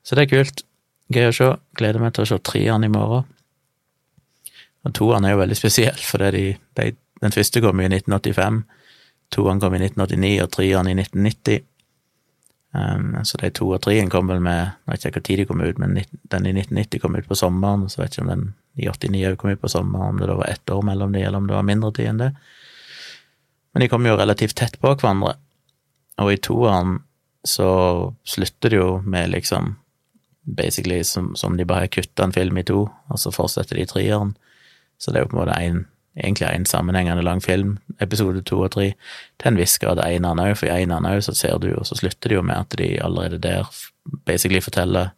Så 0.03 0.17
det 0.17 0.25
er 0.25 0.34
kult. 0.36 0.65
Gøy 1.12 1.29
å 1.29 1.36
se. 1.36 1.48
Gleder 1.77 2.03
meg 2.03 2.13
til 2.15 2.25
å 2.25 2.29
se 2.29 2.39
treeren 2.46 2.86
i 2.88 2.91
morgen. 2.91 3.27
Og 4.82 4.94
toeren 4.98 5.27
er 5.27 5.36
jo 5.36 5.41
veldig 5.41 5.58
spesiell, 5.58 6.00
for 6.01 6.24
de, 6.34 6.56
de, 6.79 6.94
den 7.22 7.36
første 7.36 7.62
kom 7.62 7.82
i 7.84 7.89
1985, 7.89 8.63
toeren 9.32 9.60
kom 9.62 9.75
i 9.77 9.82
1989 9.84 10.32
og 10.41 10.53
treeren 10.56 10.89
i 10.89 10.96
1990. 10.98 11.67
Um, 12.72 13.17
så 13.27 13.38
de 13.41 13.50
to 13.51 13.67
og 13.67 13.82
treen 13.84 14.08
kom 14.08 14.29
vel 14.32 14.39
med 14.39 14.62
Jeg 14.63 14.91
vet 14.94 15.06
ikke 15.10 15.22
tid 15.27 15.41
de 15.41 15.46
kom 15.50 15.60
ut, 15.60 15.79
men 15.82 15.98
den 16.00 16.46
i 16.48 16.53
1990 16.56 17.01
kom 17.03 17.17
ut 17.20 17.27
på 17.27 17.36
sommeren, 17.36 17.89
så 17.91 18.01
vet 18.01 18.15
jeg 18.15 18.24
ikke 18.24 18.29
om 18.29 18.32
den 18.32 18.46
i 18.75 18.88
89 18.88 19.36
kom 19.38 19.50
vi 19.50 19.60
på 19.60 19.70
samme, 19.70 20.00
om 20.00 20.20
det 20.20 20.30
da 20.30 20.38
var 20.40 20.51
ett 20.51 20.70
år 20.70 20.82
mellom 20.88 21.12
de, 21.12 21.24
eller 21.24 21.38
om 21.38 21.48
det 21.48 21.58
var 21.58 21.68
mindre 21.68 21.92
tid 21.96 22.12
enn 22.12 22.22
det. 22.22 22.32
Men 23.72 23.84
de 23.84 23.90
kom 23.92 24.06
jo 24.08 24.18
relativt 24.20 24.56
tett 24.60 24.78
på 24.80 24.94
hverandre, 24.94 25.36
og 26.22 26.32
i 26.32 26.40
toeren 26.40 27.00
så 27.48 27.70
slutter 28.28 28.70
det 28.70 28.80
jo 28.80 28.90
med 29.01 29.32
liksom 29.34 29.75
basically 30.44 31.04
som, 31.04 31.34
som 31.36 31.58
de 31.58 31.66
bare 31.66 31.86
har 31.86 31.94
kutta 31.94 32.24
en 32.24 32.36
film 32.36 32.58
i 32.58 32.66
to, 32.68 32.86
og 33.10 33.20
så 33.20 33.32
fortsetter 33.34 33.78
de 33.78 33.86
i 33.86 33.90
treeren. 33.90 34.36
Så 35.01 35.12
det 35.12 35.22
er 35.22 35.25
jo 35.25 35.32
på 35.32 35.38
en 35.38 35.42
måte 35.44 35.58
en 35.58 35.86
egentlig 36.16 36.48
en 36.48 36.66
sammenhengende 36.66 37.24
lang 37.24 37.42
film, 37.42 37.78
episode 38.00 38.42
to 38.44 38.60
og 38.60 38.74
tre, 38.75 38.92
til 39.40 39.51
en 39.51 39.60
viss 39.60 39.78
grad 39.80 40.01
eneren 40.04 40.42
òg, 40.44 40.58
for 40.60 40.68
i 40.68 40.84
eneren 40.84 41.08
òg 41.08 41.22
så 41.24 41.36
ser 41.38 41.60
du 41.62 41.70
jo, 41.72 41.84
så 41.88 41.96
slutter 41.96 42.30
det 42.30 42.36
jo 42.36 42.44
med 42.44 42.58
at 42.58 42.78
de 42.78 42.90
allerede 43.04 43.40
der 43.40 43.70
basically 44.28 44.62
forteller 44.62 45.13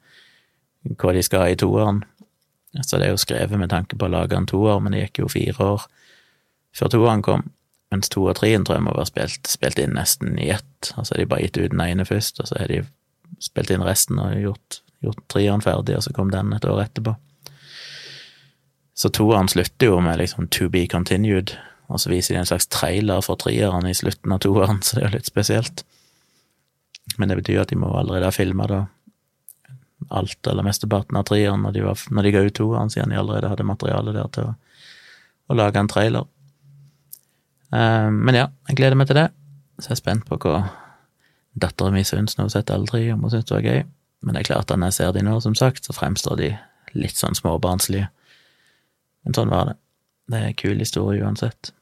hva 1.00 1.14
de 1.16 1.24
skal 1.24 1.50
i 1.50 1.58
toeren. 1.58 2.04
Så 2.82 2.98
det 2.98 3.08
er 3.08 3.14
jo 3.14 3.22
skrevet 3.22 3.60
med 3.60 3.70
tanke 3.70 3.98
på 4.00 4.08
å 4.08 4.14
lage 4.14 4.38
en 4.38 4.50
toer, 4.50 4.80
men 4.82 4.96
det 4.96 5.04
gikk 5.06 5.24
jo 5.24 5.34
fire 5.34 5.68
år 5.76 5.84
før 6.74 6.90
toeren 6.90 7.22
kom. 7.26 7.44
Mens 7.94 8.10
to 8.10 8.24
og 8.26 8.34
treen 8.40 8.64
tror 8.66 8.80
jeg 8.80 8.86
må 8.88 8.96
være 8.96 9.12
spilt, 9.12 9.50
spilt 9.50 9.78
inn 9.82 9.94
nesten 9.94 10.40
i 10.42 10.50
ett. 10.56 10.94
Altså 10.98 11.20
de 11.20 11.28
bare 11.30 11.46
gitt 11.46 11.60
ut 11.60 11.76
den 11.76 11.84
ene 11.86 12.08
først, 12.10 12.42
og 12.42 12.50
så 12.50 12.58
har 12.58 12.72
de 12.72 12.82
spilt 13.44 13.70
inn 13.74 13.86
resten 13.86 14.18
og 14.22 14.34
gjort, 14.42 14.80
gjort 15.06 15.22
treeren 15.30 15.62
ferdig, 15.62 16.00
og 16.00 16.08
så 16.08 16.16
kom 16.16 16.34
den 16.34 16.56
et 16.58 16.66
år 16.66 16.82
etterpå. 16.88 17.14
Så 18.98 19.10
toeren 19.14 19.50
slutter 19.50 19.92
jo 19.92 20.02
med 20.02 20.18
liksom 20.22 20.50
to 20.54 20.70
be 20.74 20.88
continued, 20.90 21.54
og 21.90 22.02
så 22.02 22.10
viser 22.10 22.34
de 22.34 22.42
en 22.42 22.50
slags 22.50 22.70
trailer 22.74 23.22
for 23.26 23.38
treeren 23.42 23.86
i 23.90 23.94
slutten 23.98 24.34
av 24.34 24.42
toeren, 24.46 24.82
så 24.86 24.98
det 24.98 25.04
er 25.04 25.12
jo 25.12 25.18
litt 25.20 25.30
spesielt. 25.30 25.86
Men 27.20 27.30
det 27.30 27.44
betyr 27.44 27.62
at 27.62 27.74
de 27.74 27.78
må 27.78 27.92
allerede 27.94 28.30
ha 28.30 28.34
filma 28.34 28.66
da 28.70 28.86
alt 30.10 30.48
eller 30.50 30.66
mesteparten 30.66 31.18
av 31.20 31.26
treeren 31.30 31.64
når 31.66 31.76
de, 31.76 31.84
når 32.12 32.28
de 32.28 32.34
ga 32.36 32.44
ut 32.44 32.56
toeren, 32.58 32.92
siden 32.94 33.14
de 33.14 33.20
allerede 33.20 33.52
hadde 33.52 33.68
materiale 33.68 34.14
der 34.16 34.30
til 34.34 34.52
å, 34.52 34.54
å 35.50 35.58
lage 35.58 35.80
en 35.80 35.92
trailer. 35.92 36.28
Eh, 37.74 38.10
men 38.12 38.38
ja, 38.38 38.48
jeg 38.70 38.80
gleder 38.80 39.00
meg 39.00 39.10
til 39.10 39.20
det. 39.22 39.30
Så 39.80 39.92
jeg 39.92 39.98
er 39.98 40.02
spent 40.04 40.28
på 40.30 40.40
hva 40.44 40.58
dattera 41.54 41.94
mi 41.94 42.04
syns 42.08 42.38
når 42.38 42.48
hun 42.48 42.56
sett 42.56 42.74
aldri, 42.74 43.06
om 43.14 43.24
hun 43.26 43.34
syns 43.34 43.48
det 43.50 43.58
var 43.58 43.70
gøy. 43.70 43.86
Men 44.24 44.36
det 44.36 44.44
er 44.44 44.50
klart 44.54 44.72
at 44.72 44.80
når 44.80 44.92
jeg 44.92 45.00
ser 45.00 45.16
de 45.16 45.24
nå, 45.26 45.38
som 45.44 45.56
sagt, 45.58 45.86
så 45.86 45.96
fremstår 45.96 46.40
de 46.40 46.52
litt 46.98 47.20
sånn 47.20 47.38
småbarnslige. 47.38 48.10
Men 49.24 49.38
sånn 49.38 49.52
var 49.52 49.72
det. 49.72 49.80
Det 50.32 50.40
er 50.40 50.52
en 50.52 50.60
kul 50.60 50.80
historie 50.80 51.24
uansett. 51.24 51.74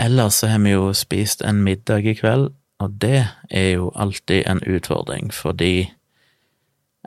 Ellers 0.00 0.40
så 0.40 0.48
har 0.50 0.58
vi 0.64 0.72
jo 0.72 0.90
spist 0.96 1.44
en 1.46 1.62
middag 1.62 2.08
i 2.08 2.16
kveld, 2.18 2.50
og 2.82 2.94
det 3.02 3.28
er 3.50 3.68
jo 3.76 3.92
alltid 3.94 4.48
en 4.50 4.62
utfordring, 4.66 5.30
fordi 5.30 5.92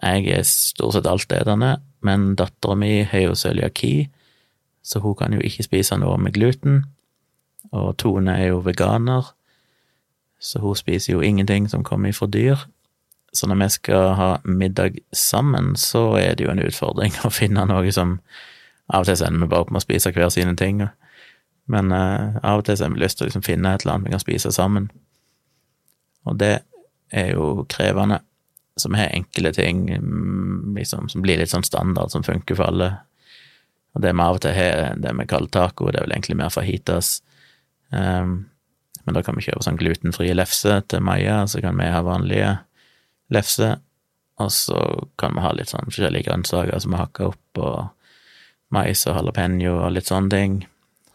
jeg 0.01 0.27
er 0.27 0.43
stort 0.43 0.95
sett 0.95 1.07
altetende, 1.07 1.77
men 2.03 2.35
dattera 2.35 2.75
mi 2.75 3.03
har 3.03 3.29
jo 3.29 3.35
cøliaki, 3.35 4.09
så 4.83 4.99
hun 4.99 5.15
kan 5.15 5.33
jo 5.33 5.41
ikke 5.41 5.65
spise 5.65 5.97
noe 5.97 6.17
med 6.21 6.35
gluten, 6.35 6.83
og 7.71 7.95
Tone 7.97 8.35
er 8.37 8.51
jo 8.51 8.61
veganer, 8.65 9.31
så 10.39 10.59
hun 10.61 10.75
spiser 10.75 11.13
jo 11.13 11.23
ingenting 11.25 11.69
som 11.69 11.83
kommer 11.83 12.09
ifra 12.09 12.27
dyr. 12.27 12.67
Så 13.33 13.47
når 13.47 13.55
vi 13.63 13.69
skal 13.69 14.13
ha 14.15 14.27
middag 14.43 14.99
sammen, 15.13 15.75
så 15.75 16.15
er 16.19 16.35
det 16.35 16.45
jo 16.45 16.51
en 16.51 16.61
utfordring 16.63 17.15
å 17.25 17.33
finne 17.33 17.65
noe 17.65 17.91
som 17.91 18.19
Av 18.85 19.01
og 19.01 19.07
til 19.07 19.17
sender 19.17 19.33
ender 19.33 19.47
vi 19.47 19.49
bare 19.49 19.63
opp 19.65 19.71
med 19.73 19.79
å 19.79 19.81
spise 19.81 20.11
hver 20.13 20.29
sine 20.29 20.51
ting, 20.53 20.83
men 21.65 21.87
uh, 21.89 22.37
av 22.45 22.59
og 22.59 22.67
til 22.67 22.77
har 22.77 22.91
vi 22.93 23.01
lyst 23.01 23.17
til 23.17 23.25
å 23.25 23.29
liksom 23.31 23.41
finne 23.41 23.71
et 23.73 23.81
eller 23.81 23.95
annet 23.95 24.05
vi 24.05 24.13
kan 24.13 24.21
spise 24.21 24.51
sammen. 24.53 24.91
Og 26.29 26.37
det 26.37 26.59
er 27.09 27.31
jo 27.33 27.65
krevende. 27.69 28.19
Vi 28.83 28.99
har 28.99 29.13
enkle 29.15 29.53
ting 29.55 29.85
mm, 29.89 30.75
liksom, 30.75 31.09
som 31.09 31.23
blir 31.23 31.39
litt 31.39 31.53
sånn 31.53 31.63
standard, 31.63 32.11
som 32.11 32.25
funker 32.27 32.57
for 32.57 32.67
alle. 32.67 32.89
Og 33.95 34.03
det 34.03 34.11
vi 34.11 34.25
av 34.25 34.35
og 34.35 34.43
til 34.43 34.55
har, 34.57 34.97
det 34.99 35.13
vi 35.15 35.27
kaller 35.31 35.53
taco, 35.53 35.87
det 35.87 36.01
er 36.01 36.07
vel 36.07 36.15
egentlig 36.17 36.35
mer 36.41 36.51
fajitas. 36.51 37.21
Um, 37.95 38.49
men 39.05 39.15
da 39.15 39.21
kan 39.23 39.37
vi 39.37 39.45
kjøpe 39.45 39.63
sånn 39.63 39.79
glutenfrie 39.79 40.35
lefse 40.35 40.81
til 40.91 41.03
Maja, 41.05 41.45
så 41.47 41.61
kan 41.63 41.77
vi 41.79 41.87
ha 41.93 42.01
vanlige 42.03 42.51
lefse, 43.31 43.75
og 44.41 44.51
så 44.51 44.79
kan 45.21 45.37
vi 45.37 45.43
ha 45.45 45.51
litt 45.55 45.71
sånn 45.71 45.87
forskjellige 45.87 46.27
grønnsaker 46.27 46.81
som 46.81 46.95
vi 46.95 46.99
hakker 46.99 47.31
opp, 47.31 47.61
og 47.61 48.73
mais 48.75 49.05
og 49.07 49.19
jalapeño 49.19 49.77
og 49.77 49.93
litt 49.95 50.09
sånne 50.09 50.33
ting. 50.33 50.57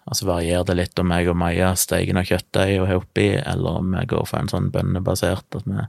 Og 0.08 0.16
så 0.16 0.26
varierer 0.26 0.64
det 0.70 0.78
litt 0.78 1.02
om 1.02 1.12
jeg 1.12 1.28
og 1.30 1.38
Maja 1.38 1.74
steker 1.78 2.16
noe 2.16 2.26
kjøttdeig 2.26 2.78
og 2.80 2.88
har 2.88 3.02
oppi, 3.02 3.28
eller 3.36 3.82
om 3.82 3.92
vi 3.98 4.06
går 4.14 4.24
for 4.30 4.40
en 4.40 4.50
sånn 4.50 4.70
bønnebasert, 4.74 5.58
at 5.58 5.66
vi 5.68 5.84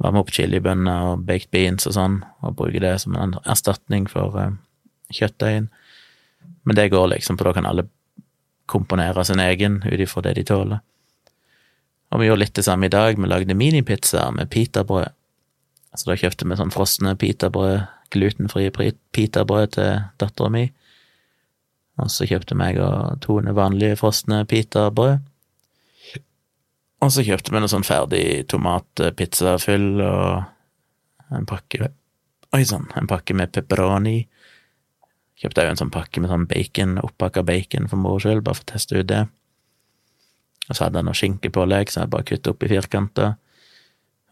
varmer 0.00 0.22
opp 0.22 0.32
chilibønner 0.34 1.12
og 1.12 1.24
baked 1.28 1.50
beans 1.54 1.86
og 1.88 1.96
sånn, 1.96 2.20
og 2.42 2.56
bruke 2.58 2.80
det 2.82 2.94
som 3.02 3.16
en 3.18 3.36
erstatning 3.42 4.08
for 4.10 4.36
uh, 4.38 4.54
kjøttdeigen. 5.12 5.68
Men 6.62 6.78
det 6.78 6.90
går 6.94 7.10
liksom, 7.12 7.38
for 7.38 7.50
da 7.50 7.56
kan 7.58 7.68
alle 7.68 7.88
komponere 8.70 9.24
sin 9.26 9.42
egen 9.42 9.82
ut 9.84 10.00
ifra 10.00 10.22
det 10.24 10.36
de 10.38 10.46
tåler. 10.48 10.82
Og 12.12 12.20
vi 12.20 12.28
gjorde 12.28 12.44
litt 12.44 12.54
det 12.58 12.66
samme 12.66 12.86
i 12.86 12.92
dag, 12.92 13.16
vi 13.16 13.28
lagde 13.28 13.56
minipizzaer 13.56 14.34
med 14.36 14.50
pitabrød. 14.52 15.12
Så 15.96 16.08
da 16.08 16.16
kjøpte 16.16 16.48
vi 16.48 16.56
sånn 16.56 16.72
frosne 16.72 17.14
pitabrød, 17.20 17.88
glutenfrie 18.12 18.72
pitabrød 19.12 19.74
til 19.76 19.90
dattera 20.20 20.52
mi. 20.52 20.66
Og 22.00 22.08
så 22.12 22.28
kjøpte 22.28 22.56
meg 22.56 22.80
og 22.80 23.20
Tone 23.24 23.54
vanlige 23.56 23.98
frosne 24.00 24.42
pitabrød. 24.48 25.24
Og 27.02 27.10
så 27.10 27.24
kjøpte 27.26 27.50
vi 27.50 27.62
noe 27.62 27.70
sånn 27.70 27.86
ferdig 27.86 28.24
tomatpizzafyll 28.52 30.02
og 30.06 31.34
en 31.34 31.48
pakke 31.48 31.90
Oi 32.52 32.66
sann, 32.68 32.84
en 33.00 33.06
pakke 33.08 33.32
med 33.32 33.48
pepperoni. 33.56 34.26
Kjøpte 35.40 35.62
òg 35.62 35.70
en 35.70 35.78
sånn 35.80 35.92
pakke 35.94 36.20
med 36.20 36.28
sånn 36.28 36.44
bacon, 36.50 36.98
oppakka 37.00 37.40
bacon 37.48 37.88
for 37.88 37.96
moro 37.96 38.20
skyld, 38.20 38.42
bare 38.44 38.58
for 38.58 38.66
å 38.66 38.72
teste 38.74 38.98
ut 38.98 39.08
det. 39.08 39.22
Og 40.68 40.76
så 40.76 40.84
hadde 40.84 41.00
jeg 41.00 41.06
noe 41.08 41.16
skinkepålegg, 41.16 41.88
så 41.88 42.02
jeg 42.02 42.12
bare 42.12 42.28
kutta 42.28 42.52
opp 42.52 42.66
i 42.66 42.68
firkanter. 42.74 43.32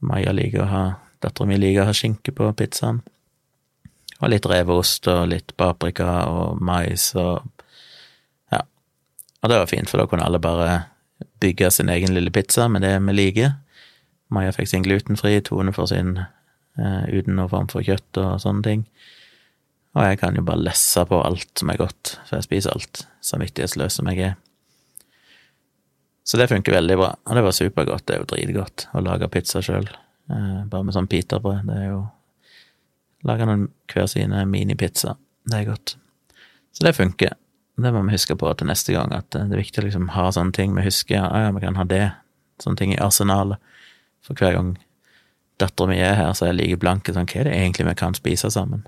Maja 0.05 0.35
liker 0.37 0.67
å 0.67 0.69
ha 0.69 0.83
Dattera 1.21 1.49
mi 1.49 1.59
liker 1.61 1.83
å 1.83 1.89
ha 1.91 1.97
skinke 1.97 2.33
på 2.33 2.47
pizzaen. 2.57 3.03
Og 4.21 4.31
litt 4.33 4.47
reveost 4.49 5.09
og 5.13 5.27
litt 5.33 5.53
paprika 5.57 6.13
og 6.29 6.61
mais 6.65 7.11
og 7.17 7.43
Ja. 8.53 8.63
Og 9.43 9.49
det 9.49 9.59
var 9.59 9.67
fint, 9.67 9.89
for 9.89 10.01
da 10.01 10.07
kunne 10.07 10.25
alle 10.25 10.39
bare 10.39 10.71
bygge 11.41 11.71
sin 11.75 11.91
egen 11.93 12.15
lille 12.15 12.33
pizza 12.35 12.69
med 12.69 12.85
det 12.87 12.95
vi 13.07 13.17
liker. 13.17 13.55
Maja 14.31 14.53
fikk 14.55 14.71
sin 14.71 14.85
glutenfri, 14.87 15.41
Tone 15.47 15.73
får 15.75 15.91
sin 15.93 16.13
eh, 16.21 17.05
uten 17.11 17.35
noe 17.39 17.51
form 17.51 17.71
for 17.71 17.85
kjøtt 17.87 18.21
og 18.23 18.39
sånne 18.43 18.67
ting. 18.67 18.85
Og 19.99 20.07
jeg 20.07 20.21
kan 20.21 20.37
jo 20.39 20.45
bare 20.47 20.63
lesse 20.63 21.03
på 21.09 21.19
alt 21.25 21.51
som 21.59 21.73
er 21.73 21.81
godt, 21.81 22.15
for 22.29 22.39
jeg 22.39 22.47
spiser 22.47 22.77
alt, 22.77 23.03
samvittighetsløs 23.27 23.99
som 23.99 24.11
jeg 24.13 24.29
er. 24.29 24.39
Så 26.23 26.39
det 26.39 26.47
funker 26.53 26.77
veldig 26.77 26.97
bra, 27.01 27.11
og 27.27 27.37
det 27.37 27.43
var 27.43 27.57
supergodt. 27.57 28.07
Det 28.07 28.15
er 28.15 28.23
jo 28.23 28.31
dritgodt 28.31 28.87
å 28.95 29.03
lage 29.03 29.29
pizza 29.35 29.63
sjøl, 29.65 29.89
eh, 30.31 30.63
bare 30.71 30.87
med 30.87 30.95
sånn 30.95 31.11
pitabrød. 31.11 31.67
Det 31.67 31.79
er 31.81 31.91
jo 31.91 32.01
Lage 33.29 33.45
noen 33.45 33.67
hver 33.93 34.07
sine 34.09 34.47
minipizza. 34.49 35.17
Det 35.45 35.59
er 35.59 35.67
godt. 35.69 35.97
Så 36.73 36.87
det 36.87 36.95
funker. 36.97 37.35
Det 37.81 37.93
må 37.95 38.03
vi 38.05 38.13
huske 38.13 38.37
på 38.37 38.51
til 38.59 38.69
neste 38.69 38.93
gang, 38.93 39.13
at 39.15 39.31
det 39.33 39.47
er 39.47 39.63
viktig 39.63 39.81
å 39.81 39.87
liksom 39.87 40.11
ha 40.13 40.27
sånne 40.35 40.53
ting 40.57 40.75
vi 40.77 40.85
husker. 40.85 41.17
Ja, 41.17 41.47
ja, 41.47 41.51
vi 41.57 41.63
kan 41.63 41.79
ha 41.79 41.87
det. 41.89 42.07
Sånne 42.61 42.77
ting 42.77 42.93
i 42.93 43.01
arsenalet. 43.01 43.61
For 44.27 44.37
hver 44.37 44.57
gang 44.57 44.73
dattera 45.61 45.89
mi 45.89 46.01
er 46.01 46.17
her, 46.19 46.33
så 46.37 46.47
er 46.47 46.53
jeg 46.53 46.59
like 46.61 46.81
blanke 46.83 47.15
sånn 47.15 47.29
Hva 47.31 47.43
er 47.43 47.49
det 47.49 47.57
egentlig 47.57 47.87
vi 47.89 47.97
kan 48.01 48.17
spise 48.17 48.51
sammen? 48.53 48.83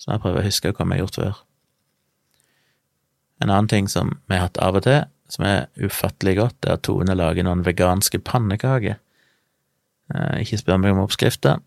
Så 0.00 0.12
jeg 0.12 0.22
prøver 0.22 0.40
å 0.40 0.46
huske 0.46 0.72
hva 0.72 0.86
vi 0.86 0.96
har 0.96 1.02
gjort 1.04 1.18
før. 1.20 1.40
En 3.42 3.50
annen 3.50 3.68
ting 3.68 3.88
som 3.90 4.14
vi 4.30 4.38
har 4.38 4.46
hatt 4.46 4.60
av 4.62 4.78
og 4.78 4.86
til, 4.86 5.02
som 5.32 5.46
er 5.48 5.66
ufattelig 5.80 6.36
godt, 6.38 6.56
det 6.62 6.70
er 6.70 6.78
at 6.78 6.84
Tone 6.86 7.16
lager 7.16 7.46
noen 7.46 7.64
veganske 7.66 8.20
pannekaker. 8.24 9.00
Eh, 10.12 10.34
ikke 10.44 10.60
spør 10.60 10.80
meg 10.80 10.94
om 10.94 11.02
oppskrifter, 11.04 11.60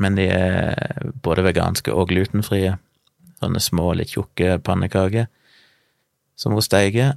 men 0.00 0.18
de 0.18 0.26
er 0.32 1.12
både 1.22 1.44
veganske 1.46 1.92
og 1.94 2.10
glutenfrie. 2.10 2.76
Sånne 3.40 3.62
små, 3.62 3.92
litt 3.96 4.14
tjukke 4.16 4.58
pannekaker 4.64 5.30
som 6.36 6.56
hun 6.56 6.64
steiker, 6.64 7.14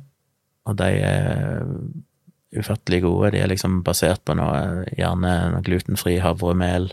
og 0.67 0.77
de 0.79 0.91
er 1.01 1.65
ufattelig 2.57 3.01
gode. 3.03 3.31
De 3.33 3.41
er 3.41 3.51
liksom 3.51 3.81
basert 3.85 4.23
på 4.25 4.35
noe, 4.37 4.85
gjerne 4.97 5.61
glutenfri 5.65 6.17
havremel 6.23 6.91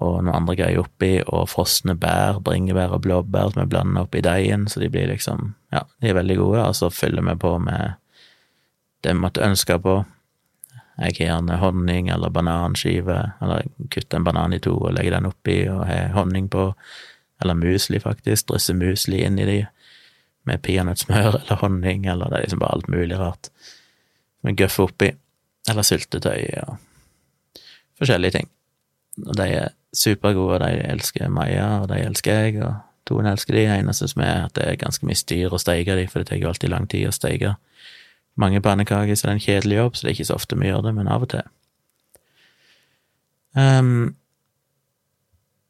og 0.00 0.22
noen 0.24 0.32
andre 0.32 0.56
greier 0.56 0.80
oppi, 0.80 1.18
og 1.26 1.50
frosne 1.52 1.94
bær, 2.00 2.40
bringebær 2.44 2.94
og 2.96 3.02
blåbær 3.04 3.52
som 3.52 3.64
er 3.64 3.68
blanda 3.68 4.06
oppi 4.06 4.22
deigen, 4.24 4.64
så 4.68 4.80
de 4.80 4.88
blir 4.92 5.10
liksom 5.10 5.52
Ja, 5.72 5.84
de 6.00 6.08
er 6.08 6.16
veldig 6.16 6.36
gode, 6.36 6.64
og 6.64 6.76
så 6.76 6.90
fyller 6.92 7.24
vi 7.24 7.36
på 7.40 7.58
med 7.58 7.94
det 9.04 9.12
vi 9.12 9.20
måtte 9.20 9.44
ønske 9.44 9.78
på. 9.80 10.02
Jeg 10.98 11.04
har 11.04 11.12
gjerne 11.18 11.56
honning 11.60 12.08
eller 12.12 12.30
bananskive, 12.30 13.18
eller 13.40 13.68
kutter 13.90 14.18
en 14.18 14.24
banan 14.24 14.52
i 14.52 14.60
to 14.60 14.74
og 14.76 14.92
legger 14.92 15.16
den 15.16 15.28
oppi 15.30 15.62
og 15.68 15.86
har 15.88 16.12
honning 16.12 16.50
på, 16.52 16.72
eller 17.40 17.56
musli, 17.56 18.00
faktisk, 18.00 18.48
drysser 18.48 18.76
musli 18.76 19.24
inn 19.24 19.40
i 19.40 19.48
de, 19.48 19.58
med 20.48 20.62
peanøttsmør 20.62 21.28
eller 21.40 21.60
honning, 21.60 22.06
eller 22.06 22.30
det 22.30 22.38
er 22.38 22.46
liksom 22.46 22.62
bare 22.62 22.78
alt 22.78 22.88
mulig 22.92 23.18
rart. 23.18 23.50
Med 24.42 24.58
gøffe 24.58 24.86
oppi, 24.88 25.12
eller 25.70 25.86
syltetøy 25.86 26.48
og 26.64 26.76
forskjellige 28.00 28.38
ting. 28.38 28.48
Og 29.26 29.36
de 29.38 29.48
er 29.60 29.74
supergode, 29.94 30.56
og 30.56 30.64
de 30.64 30.86
elsker 30.88 31.28
Maja, 31.28 31.82
og 31.82 31.88
de 31.92 32.00
elsker 32.02 32.32
jeg, 32.32 32.62
og 32.64 32.74
Tone 33.06 33.32
elsker 33.34 33.54
de. 33.54 33.66
Eneste 33.66 34.08
som 34.08 34.22
er 34.22 34.46
at 34.46 34.54
det 34.56 34.66
er 34.66 34.80
ganske 34.80 35.06
mye 35.06 35.18
styr 35.18 35.52
å 35.52 35.60
steike 35.60 35.96
de, 35.98 36.06
for 36.10 36.22
det 36.22 36.30
tar 36.30 36.40
jo 36.42 36.50
alltid 36.50 36.72
lang 36.72 36.88
tid 36.90 37.08
å 37.10 37.14
steike 37.14 37.56
mange 38.40 38.62
pannekaker, 38.64 39.14
så 39.14 39.26
det 39.26 39.30
er 39.30 39.36
en 39.36 39.44
kjedelig 39.44 39.76
jobb, 39.76 39.96
så 39.96 40.04
det 40.04 40.10
er 40.10 40.16
ikke 40.16 40.28
så 40.30 40.36
ofte 40.38 40.56
vi 40.56 40.70
gjør 40.70 40.86
det, 40.86 40.94
men 40.96 41.10
av 41.12 41.26
og 41.26 41.32
til. 41.34 41.50
Um, 43.52 44.14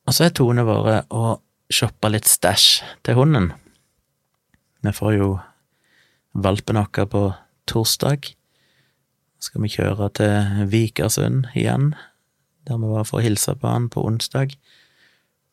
og 0.07 0.15
så 0.15 0.29
er 0.29 0.37
Tone 0.37 0.63
vært 0.67 1.11
og 1.11 1.43
shoppa 1.73 2.11
litt 2.13 2.29
stæsj 2.31 2.69
til 3.07 3.19
hunden. 3.19 3.51
Vi 4.83 4.93
får 4.93 5.17
jo 5.17 5.29
valpen 6.33 6.81
vår 6.81 7.07
på 7.07 7.27
torsdag. 7.71 8.33
Så 9.39 9.51
skal 9.51 9.63
vi 9.63 9.75
kjøre 9.75 10.09
til 10.19 10.67
Vikersund 10.71 11.47
igjen 11.55 11.93
der 12.67 12.79
vi 12.79 12.91
var 12.91 13.07
for 13.09 13.19
å 13.19 13.25
hilse 13.25 13.55
på 13.59 13.67
han 13.67 13.89
på 13.91 14.05
onsdag. 14.07 14.55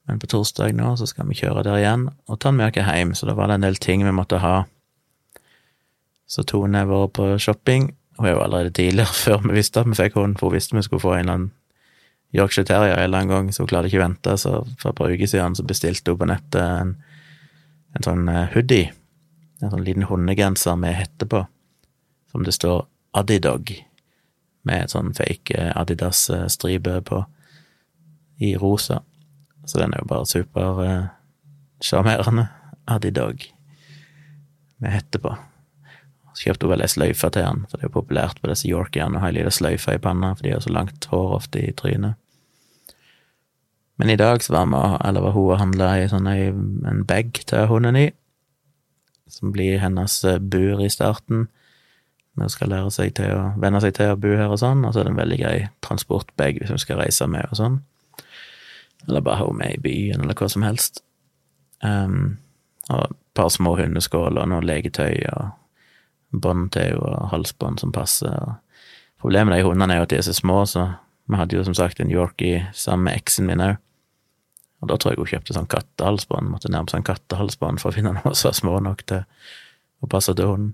Men 0.10 0.20
på 0.22 0.30
torsdag 0.30 0.76
nå 0.78 0.96
så 0.98 1.08
skal 1.10 1.30
vi 1.30 1.38
kjøre 1.38 1.64
der 1.66 1.80
igjen 1.82 2.08
og 2.28 2.40
ta 2.40 2.50
han 2.50 2.60
med 2.60 2.70
oss 2.70 2.90
hjem, 2.90 3.16
så 3.18 3.30
da 3.30 3.36
var 3.38 3.50
det 3.50 3.60
en 3.60 3.68
del 3.68 3.80
ting 3.82 4.06
vi 4.06 4.14
måtte 4.16 4.42
ha. 4.44 4.64
Så 6.30 6.46
Tone 6.46 6.84
har 6.84 6.90
vært 6.90 7.16
på 7.18 7.32
shopping. 7.42 7.92
Hun 8.18 8.28
er 8.28 8.36
jo 8.36 8.44
allerede 8.44 8.74
tidligere, 8.78 9.14
før 9.26 9.42
vi 9.48 9.58
visste 9.58 9.82
at 9.82 9.90
vi 9.90 9.98
fikk 9.98 10.18
hund, 10.20 10.38
for 10.38 10.50
hun 10.50 10.58
visste 10.58 10.78
vi 10.78 10.86
skulle 10.86 11.06
få 11.06 11.16
en 11.16 11.24
eller 11.24 11.38
annen 11.38 11.56
Yorkshire 12.30 12.68
Terrier 12.70 12.94
en 12.94 13.08
eller 13.08 13.24
annen 13.24 13.34
gang, 13.34 13.48
så 13.50 13.64
hun 13.64 13.70
klarte 13.72 13.90
ikke 13.90 14.02
å 14.02 14.06
vente. 14.06 14.36
Så 14.38 14.52
for 14.78 14.92
et 14.92 14.98
par 15.00 15.10
uker 15.10 15.30
siden 15.30 15.58
så 15.58 15.66
bestilte 15.66 16.14
hun 16.14 16.20
på 16.22 16.30
nettet 16.30 16.62
en, 16.62 16.92
en 17.98 18.06
sånn 18.06 18.30
eh, 18.30 18.52
hoodie, 18.54 18.92
en 19.62 19.72
sånn 19.74 19.86
liten 19.86 20.04
hundegenser 20.08 20.76
med 20.80 20.96
hette 20.96 21.26
på, 21.30 21.46
som 22.32 22.44
det 22.46 22.54
står 22.56 22.86
Adidog, 23.18 23.72
med 24.68 24.84
et 24.84 24.92
sånn 24.94 25.14
fake 25.18 25.58
Adidas-stripe 25.80 26.94
på, 27.08 27.18
i 28.40 28.58
rosa. 28.60 28.98
Så 29.66 29.80
den 29.82 29.94
er 29.94 30.00
jo 30.04 30.10
bare 30.10 30.26
supersjarmerende. 30.30 32.46
Adidog, 32.90 33.38
med 34.82 34.92
hette 34.94 35.18
på. 35.22 35.32
Så 36.34 36.40
kjøpte 36.48 36.66
hun 36.66 36.74
vel 36.74 36.86
ei 36.86 36.90
sløyfe 36.90 37.30
til 37.34 37.46
han, 37.46 37.62
for 37.68 37.76
det 37.76 37.84
er 37.84 37.90
jo 37.90 38.00
populært 38.00 38.38
på 38.42 38.50
disse 38.50 38.70
yorkiene 38.70 39.18
å 39.18 39.22
ha 39.24 39.30
ei 39.30 39.36
lita 39.36 39.52
sløyfe 39.54 39.92
i 39.98 40.02
panna, 40.02 40.28
for 40.36 40.44
de 40.46 40.54
har 40.56 40.64
så 40.64 40.74
langt 40.74 41.02
hår 41.12 41.30
ofte 41.36 41.58
i 41.62 41.76
trynet. 41.76 42.14
Men 44.00 44.08
i 44.14 44.16
dag 44.16 44.38
så 44.40 44.56
var, 44.56 44.66
vi, 44.72 45.20
var 45.20 45.34
hun 45.36 45.50
og 45.50 45.60
handla 45.60 46.08
sånn 46.08 46.28
en 46.32 47.04
bag 47.08 47.28
til 47.50 47.68
hunden 47.68 47.96
i, 48.00 48.08
som 49.30 49.54
blir 49.56 49.80
hennes 49.82 50.24
eh, 50.26 50.40
bur 50.40 50.82
i 50.84 50.90
starten. 50.90 51.48
Hun 52.40 52.50
skal 52.50 52.72
lære 52.72 52.92
seg 52.94 53.14
til 53.18 53.34
å 53.36 53.54
venne 53.60 53.82
seg 53.84 53.96
til 53.98 54.14
å 54.14 54.20
bo 54.20 54.32
her 54.38 54.52
og 54.52 54.62
sånn, 54.62 54.86
og 54.86 54.94
så 54.94 55.02
er 55.02 55.10
det 55.10 55.14
en 55.14 55.22
veldig 55.22 55.40
grei 55.42 55.56
transportbag 55.86 56.62
hvis 56.62 56.72
hun 56.74 56.82
skal 56.82 57.02
reise 57.02 57.28
med 57.28 57.50
og 57.50 57.60
sånn. 57.60 57.80
Eller 59.08 59.24
bare 59.26 59.42
ha 59.42 59.48
henne 59.48 59.60
med 59.60 59.78
i 59.78 59.84
byen, 59.84 60.24
eller 60.24 60.38
hva 60.38 60.50
som 60.52 60.64
helst. 60.64 61.04
Um, 61.84 62.38
og 62.90 63.06
et 63.06 63.18
par 63.38 63.52
små 63.54 63.76
hundeskåler 63.80 64.44
og 64.44 64.52
noe 64.52 64.66
leketøy 64.66 65.22
og 65.32 66.40
bånd 66.44 66.72
til 66.76 66.96
henne 66.96 67.12
og 67.12 67.30
halsbånd 67.34 67.84
som 67.84 67.94
passer. 67.96 68.32
Og 68.32 68.58
problemet 69.24 69.52
med 69.52 69.62
de 69.62 69.68
hundene 69.68 69.96
er 69.96 70.02
jo 70.02 70.08
at 70.08 70.14
de 70.14 70.20
er 70.20 70.28
så 70.28 70.36
små, 70.36 70.64
så 70.70 70.90
vi 71.30 71.38
hadde 71.38 71.58
jo 71.58 71.66
som 71.68 71.78
sagt 71.78 72.00
en 72.00 72.12
Yorkie 72.12 72.66
sammen 72.74 73.10
med 73.10 73.20
eksen 73.20 73.50
min 73.50 73.64
òg. 73.64 73.78
Og 74.80 74.88
da 74.88 74.96
tror 74.96 75.14
jeg 75.14 75.20
hun 75.20 75.32
kjøpte 75.34 75.56
sånn 75.56 75.70
kattehalsbånd, 75.72 76.52
måtte 76.54 76.72
nærme 76.72 76.92
seg 76.92 77.02
en 77.02 77.10
kattehalsbånd 77.10 77.82
for 77.82 77.92
å 77.92 77.98
finne 77.98 78.16
noe 78.16 78.34
som 78.34 78.50
var 78.50 78.58
små 78.60 78.78
nok 78.84 79.04
til 79.12 79.26
å 80.00 80.10
passe 80.12 80.36
til 80.36 80.48
hunden. 80.48 80.74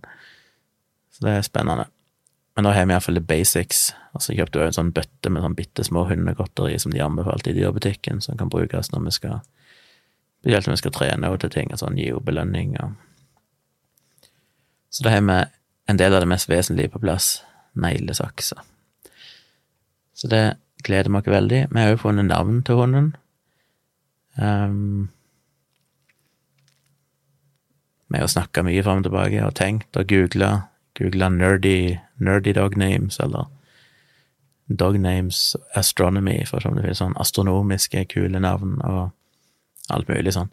Så 1.15 1.25
det 1.25 1.33
er 1.33 1.47
spennende. 1.47 1.87
Men 2.55 2.67
da 2.67 2.71
har 2.75 2.85
vi 2.85 2.93
iallfall 2.95 3.17
the 3.17 3.23
basics. 3.23 3.89
Og 4.15 4.23
så 4.23 4.35
kjøpte 4.35 4.61
hun 4.61 4.69
en 4.69 4.77
sånn 4.77 4.93
bøtte 4.95 5.31
med 5.31 5.43
sånn 5.43 5.57
bitte 5.57 5.83
små 5.83 6.05
hundegodteri 6.07 6.77
som 6.79 6.93
de 6.93 7.01
anbefalte 7.03 7.51
i 7.51 7.57
dyrebutikken, 7.57 8.21
som 8.23 8.37
kan 8.39 8.51
brukes 8.51 8.93
når 8.93 9.09
vi 9.09 9.19
skal 9.19 9.43
Spesielt 10.45 10.67
når 10.67 10.75
vi 10.75 10.77
skal 10.77 10.93
trene 10.93 11.29
og 11.33 11.39
til 11.41 11.49
ting, 11.49 11.71
og 11.73 11.79
sånn 11.81 11.95
gi 11.97 12.11
henne 12.11 12.21
belønning 12.21 12.75
og 12.77 12.91
Så 14.93 15.01
da 15.01 15.15
har 15.15 15.23
vi 15.25 15.37
en 15.89 15.97
del 15.97 16.13
av 16.13 16.21
det 16.21 16.29
mest 16.29 16.49
vesentlige 16.49 16.91
på 16.93 17.01
plass, 17.01 17.41
neglesakser. 17.73 18.61
Så 20.13 20.29
det 20.29 20.43
gleder 20.85 21.09
vi 21.09 21.17
oss 21.17 21.33
veldig. 21.33 21.61
Vi 21.71 21.81
har 21.81 21.89
jo 21.89 21.97
funnet 21.97 22.29
navn 22.29 22.61
til 22.63 22.77
hunden. 22.79 23.15
Um, 24.35 25.09
vi 28.07 28.19
har 28.19 28.27
snakka 28.27 28.63
mye 28.63 28.83
fram 28.83 29.01
og 29.01 29.07
tilbake 29.07 29.43
og 29.43 29.55
tenkt 29.57 29.97
og 29.97 30.07
googla. 30.07 30.51
Googla 30.95 31.29
nerdy, 31.29 31.97
nerdy 32.23 32.53
dog 32.55 32.77
names, 32.79 33.19
eller 33.19 33.49
dog 34.69 34.99
names 34.99 35.55
astronomy, 35.75 36.45
for 36.47 36.63
som 36.63 36.77
det 36.77 36.85
finnes 36.85 37.01
sånn 37.01 37.17
astronomiske, 37.19 38.05
kule 38.13 38.39
navn, 38.39 38.77
og 38.87 39.11
alt 39.93 40.09
mulig 40.09 40.33
sånn. 40.35 40.51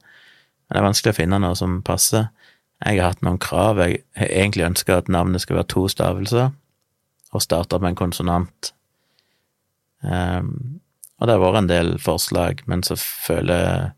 Men 0.66 0.74
det 0.74 0.80
er 0.80 0.88
vanskelig 0.88 1.14
å 1.14 1.20
finne 1.20 1.38
noe 1.42 1.58
som 1.58 1.80
passer. 1.86 2.28
Jeg 2.82 2.98
har 2.98 3.12
hatt 3.12 3.22
noen 3.22 3.38
krav. 3.38 3.78
Jeg 3.78 4.02
har 4.18 4.34
egentlig 4.34 4.66
ønska 4.66 4.98
at 4.98 5.10
navnet 5.12 5.44
skal 5.44 5.60
være 5.60 5.70
to 5.70 5.86
stavelser, 5.92 6.50
og 7.32 7.44
starta 7.44 7.78
med 7.78 7.92
en 7.92 8.00
konsonant. 8.02 8.72
Um, 10.02 10.81
og 11.22 11.28
det 11.28 11.36
har 11.36 11.42
vært 11.44 11.60
en 11.60 11.70
del 11.70 11.92
forslag, 12.02 12.64
men 12.66 12.80
så 12.82 12.96
føler 12.98 13.92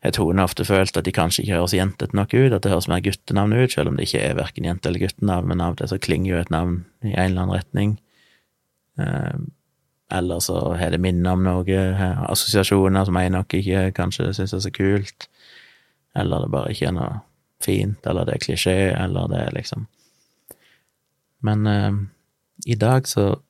jeg 0.00 0.14
Tone 0.16 0.40
ofte 0.40 0.64
følt 0.64 0.96
at 0.96 1.04
de 1.04 1.12
kanskje 1.12 1.42
ikke 1.42 1.58
høres 1.58 1.74
jentete 1.76 2.16
nok 2.16 2.32
ut, 2.32 2.54
at 2.56 2.64
det 2.64 2.70
høres 2.72 2.88
mer 2.88 3.02
guttenavn 3.04 3.52
ut, 3.52 3.74
selv 3.74 3.90
om 3.90 3.98
det 3.98 4.06
ikke 4.08 4.22
er 4.30 4.38
verken 4.38 4.64
jente- 4.64 4.88
eller 4.88 5.02
guttenavn, 5.02 5.50
men 5.50 5.60
av 5.60 5.76
det 5.76 5.90
så 5.90 5.98
klinger 6.00 6.30
jo 6.30 6.38
et 6.40 6.52
navn 6.54 6.78
i 7.04 7.12
en 7.12 7.26
eller 7.26 7.42
annen 7.42 7.56
retning. 7.58 7.90
Um, 8.96 9.50
eller 10.10 10.40
så 10.40 10.56
har 10.80 10.94
det 10.94 11.02
minner 11.04 11.36
om 11.36 11.44
noe, 11.44 11.68
eh, 11.68 12.22
assosiasjoner 12.32 13.04
som 13.04 13.18
jeg 13.20 13.30
nok 13.30 13.54
ikke 13.54 13.82
kanskje 13.94 14.32
syns 14.34 14.56
er 14.56 14.64
så 14.64 14.72
kult, 14.72 15.28
eller 16.16 16.46
det 16.46 16.50
bare 16.56 16.72
ikke 16.72 16.88
er 16.88 16.96
noe 16.96 17.20
fint, 17.60 18.00
eller 18.08 18.24
det 18.24 18.38
er 18.38 18.44
klisjé, 18.46 18.78
eller 18.96 19.28
det 19.28 19.44
er 19.44 19.54
liksom 19.54 19.86
Men 21.44 21.66
eh, 21.66 21.92
i 22.66 22.74
dag 22.74 23.06
så 23.06 23.42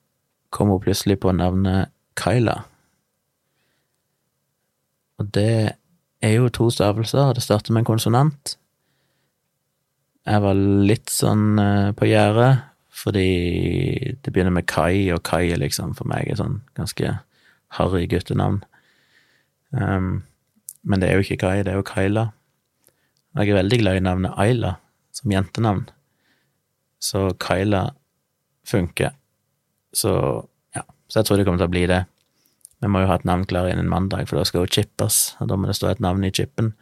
kom 0.49 0.69
hun 0.69 0.83
plutselig 0.83 1.19
på 1.19 1.31
navnet 1.31 1.89
Kyla. 2.21 2.57
Og 5.21 5.29
det 5.35 5.77
er 6.21 6.33
jo 6.35 6.49
to 6.53 6.69
stavelser, 6.73 7.33
det 7.33 7.43
starter 7.43 7.73
med 7.73 7.83
en 7.83 7.91
konsonant. 7.93 8.55
Jeg 10.29 10.43
var 10.43 10.57
litt 10.57 11.09
sånn 11.09 11.57
eh, 11.61 11.93
på 11.97 12.05
gjerdet, 12.09 12.67
fordi 13.01 13.29
det 14.21 14.33
begynner 14.33 14.53
med 14.53 14.67
Kai, 14.69 15.09
og 15.13 15.23
Kai 15.25 15.49
er 15.49 15.61
liksom 15.61 15.95
for 15.97 16.09
meg 16.09 16.29
et 16.29 16.37
sånn 16.37 16.59
ganske 16.77 17.15
harry 17.77 18.05
guttenavn. 18.11 18.61
Um, 19.71 20.21
men 20.83 21.01
det 21.01 21.09
er 21.09 21.17
jo 21.17 21.25
ikke 21.25 21.39
Kai, 21.45 21.63
det 21.65 21.73
er 21.73 21.79
jo 21.79 21.87
Kyla. 21.87 22.27
Jeg 23.39 23.49
er 23.49 23.61
veldig 23.61 23.79
glad 23.79 23.97
i 23.97 24.03
navnet 24.03 24.37
Ayla 24.41 24.75
som 25.15 25.31
jentenavn, 25.31 25.85
så 26.99 27.29
Kyla 27.41 27.85
funker. 28.67 29.15
Så 29.95 30.11
ja, 30.75 30.83
så 31.07 31.19
jeg 31.19 31.27
tror 31.27 31.39
det 31.39 31.47
kommer 31.47 31.63
til 31.63 31.69
å 31.71 31.73
bli 31.73 31.85
det. 31.89 32.03
Vi 32.81 32.89
må 32.89 33.03
jo 33.03 33.09
ha 33.11 33.17
et 33.19 33.27
navn 33.27 33.45
klar 33.45 33.69
innen 33.69 33.89
mandag, 33.89 34.27
for 34.29 34.39
da 34.39 34.45
skal 34.47 34.65
jo 34.65 34.73
chippes, 34.73 35.35
og 35.39 35.51
da 35.51 35.57
må 35.57 35.69
det 35.69 35.77
stå 35.77 35.91
et 35.91 36.01
navn 36.03 36.25
i 36.25 36.33
chipen. 36.33 36.73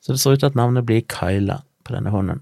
Så 0.00 0.14
det 0.14 0.20
ser 0.22 0.36
ut 0.36 0.40
til 0.44 0.50
at 0.50 0.56
navnet 0.58 0.86
blir 0.88 1.04
Kyla 1.12 1.60
på 1.84 1.94
denne 1.96 2.12
hunden. 2.14 2.40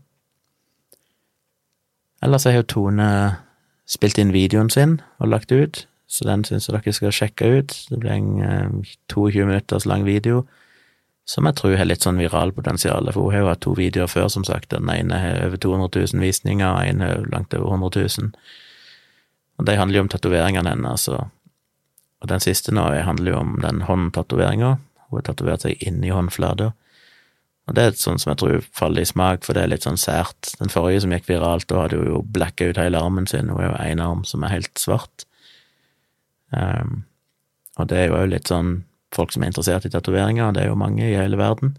Ellers 2.23 2.47
har 2.47 2.57
jo 2.59 2.69
Tone 2.71 3.09
spilt 3.87 4.19
inn 4.19 4.35
videoen 4.35 4.71
sin 4.71 5.01
og 5.19 5.31
lagt 5.31 5.53
ut, 5.53 5.85
så 6.07 6.27
den 6.27 6.45
syns 6.47 6.69
jeg 6.69 6.77
dere 6.77 6.95
skal 6.95 7.15
sjekke 7.15 7.51
ut. 7.59 7.75
Det 7.91 7.99
blir 8.03 8.15
en 8.15 8.85
22 9.11 9.43
eh, 9.43 9.47
minutters 9.47 9.87
lang 9.87 10.07
video 10.07 10.45
som 11.27 11.47
jeg 11.49 11.59
tror 11.59 11.75
har 11.75 11.89
litt 11.89 12.05
sånn 12.07 12.21
viralpotensial, 12.23 13.09
for 13.11 13.27
hun 13.27 13.35
har 13.35 13.41
jo 13.43 13.49
hatt 13.51 13.63
to 13.65 13.73
videoer 13.75 14.11
før, 14.11 14.29
som 14.31 14.45
sagt. 14.47 14.71
Den 14.71 14.87
ene 14.93 15.19
har 15.19 15.41
over 15.49 15.59
200 15.59 16.05
000 16.15 16.23
visninger, 16.23 16.69
og 16.71 16.79
den 16.79 16.93
ene 16.93 17.09
har 17.11 17.25
langt 17.33 17.57
over 17.59 17.75
100 17.75 18.05
000. 18.23 18.31
Og 19.59 19.67
de 19.67 19.75
handler 19.75 19.99
jo 19.99 20.05
om 20.05 20.11
tatoveringene 20.13 20.71
hennes, 20.77 21.09
og, 21.11 21.27
og 22.23 22.31
den 22.31 22.43
siste 22.43 22.73
nå 22.75 22.87
handler 23.07 23.33
jo 23.33 23.39
om 23.43 23.55
den 23.63 23.83
håndtatoveringa. 23.87 24.77
Hun 25.07 25.19
har 25.19 25.27
tatovert 25.29 25.67
seg 25.67 25.83
inni 25.85 26.11
håndflata. 26.15 26.73
Og 27.67 27.75
det 27.75 27.83
er 27.83 27.97
sånn 27.99 28.21
som 28.23 28.31
jeg 28.31 28.41
tror 28.41 28.67
faller 28.79 29.03
i 29.03 29.09
smak, 29.09 29.43
for 29.45 29.57
det 29.57 29.65
er 29.65 29.73
litt 29.73 29.87
sånn 29.87 29.99
sært. 29.99 30.53
Den 30.61 30.71
forrige 30.71 31.03
som 31.03 31.15
gikk 31.15 31.27
viralt, 31.29 31.67
da 31.71 31.83
hadde 31.83 31.99
hun 31.99 32.13
jo 32.13 32.21
blacka 32.37 32.71
ut 32.71 32.79
hele 32.79 33.01
armen 33.03 33.27
sin, 33.31 33.51
hun 33.51 33.63
er 33.63 33.69
jo 33.69 33.79
én 33.83 34.03
arm 34.03 34.23
som 34.29 34.47
er 34.47 34.55
helt 34.55 34.79
svart. 34.79 35.27
Um, 36.55 37.03
og 37.77 37.91
det 37.91 37.99
er 37.99 38.07
jo 38.09 38.21
òg 38.21 38.31
litt 38.31 38.53
sånn 38.53 38.85
folk 39.15 39.35
som 39.35 39.43
er 39.43 39.51
interessert 39.51 39.87
i 39.89 39.91
tatoveringer, 39.91 40.55
det 40.55 40.63
er 40.63 40.71
jo 40.71 40.79
mange 40.79 41.03
i 41.05 41.17
hele 41.17 41.39
verden, 41.41 41.75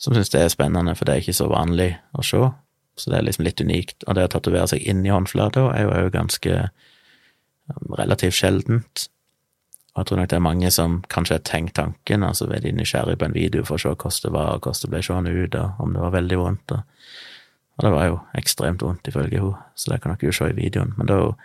som 0.00 0.14
syns 0.16 0.32
det 0.32 0.42
er 0.42 0.52
spennende, 0.52 0.94
for 0.98 1.08
det 1.08 1.14
er 1.14 1.24
ikke 1.24 1.40
så 1.40 1.48
vanlig 1.50 1.94
å 2.18 2.24
se. 2.26 2.42
Så 3.00 3.08
det 3.08 3.18
er 3.18 3.24
liksom 3.24 3.46
litt 3.46 3.62
unikt. 3.64 4.04
Og 4.04 4.16
det 4.18 4.26
å 4.26 4.32
tatovere 4.34 4.68
seg 4.68 4.84
inn 4.84 5.00
i 5.06 5.12
håndflata 5.12 5.70
er 5.72 5.86
jo 5.86 5.92
òg 5.96 6.10
ganske 6.12 6.56
um, 6.66 7.94
relativt 7.96 8.36
sjeldent. 8.36 9.06
Og 9.92 10.00
jeg 10.00 10.08
tror 10.08 10.20
nok 10.22 10.30
det 10.30 10.36
er 10.36 10.46
mange 10.46 10.70
som 10.72 10.94
kanskje 11.12 11.36
har 11.36 11.44
tenkt 11.44 11.74
tanken, 11.76 12.22
altså 12.24 12.46
de 12.48 12.72
nysgjerrig 12.72 13.18
på 13.20 13.26
en 13.28 13.34
video 13.34 13.64
for 13.68 13.76
å 13.76 13.82
se 13.82 13.90
hvordan 13.92 14.22
det 14.24 14.32
var, 14.32 14.54
og 14.54 14.64
hvordan 14.64 14.80
det 14.84 14.90
ble 14.94 15.02
seende 15.04 15.34
ut, 15.36 15.56
og 15.60 15.82
om 15.84 15.92
det 15.92 16.04
var 16.04 16.14
veldig 16.14 16.38
vondt. 16.40 16.72
Og, 16.72 17.10
og, 17.76 17.84
det 17.84 17.90
var 17.92 18.06
jo 18.08 18.20
ekstremt 18.40 18.82
vondt, 18.82 19.08
ifølge 19.08 19.42
henne, 19.42 19.66
så 19.76 19.92
det 19.92 20.00
kan 20.00 20.14
dere 20.14 20.30
jo 20.30 20.36
se 20.38 20.48
i 20.48 20.56
videoen. 20.56 20.94
Men 20.96 21.10
da 21.10 21.18
har 21.18 21.26
hun 21.28 21.42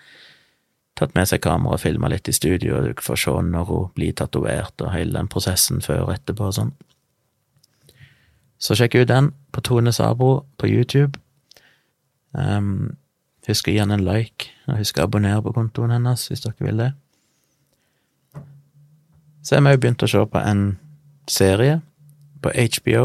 tatt 0.97 1.13
med 1.13 1.27
seg 1.29 1.43
kamera 1.43 1.75
og 1.75 1.83
filma 1.83 2.09
litt 2.09 2.29
i 2.31 2.33
studio, 2.33 2.77
og 2.77 2.87
du 2.87 3.03
får 3.03 3.19
se 3.25 3.33
når 3.49 3.67
hun 3.67 3.89
blir 3.99 4.15
tatovert, 4.15 4.79
og 4.79 4.93
hele 4.95 5.17
den 5.19 5.27
prosessen 5.27 5.83
før 5.83 6.05
og 6.05 6.13
etterpå 6.15 6.47
og 6.47 6.55
sånn. 6.55 6.71
Så 8.63 8.77
sjekk 8.79 8.95
ut 9.01 9.11
den 9.11 9.33
på 9.51 9.61
Tone 9.61 9.91
Sabro 9.93 10.45
på 10.57 10.69
YouTube. 10.71 11.19
Um, 12.31 12.95
husk 13.47 13.67
å 13.67 13.75
gi 13.75 13.83
henne 13.83 13.99
en 13.99 14.07
like, 14.07 14.49
og 14.71 14.79
husk 14.79 14.97
å 14.97 15.05
abonnere 15.05 15.43
på 15.43 15.53
kontoen 15.59 15.93
hennes 15.93 16.25
hvis 16.31 16.47
dere 16.47 16.63
vil 16.63 16.81
det. 16.81 16.89
Så 19.47 19.55
har 19.55 19.63
vi 19.63 19.77
jo 19.77 19.79
begynt 19.79 20.03
å 20.03 20.07
se 20.11 20.19
på 20.27 20.39
en 20.43 20.63
serie 21.31 21.77
på 22.43 22.51
HBO 22.51 23.03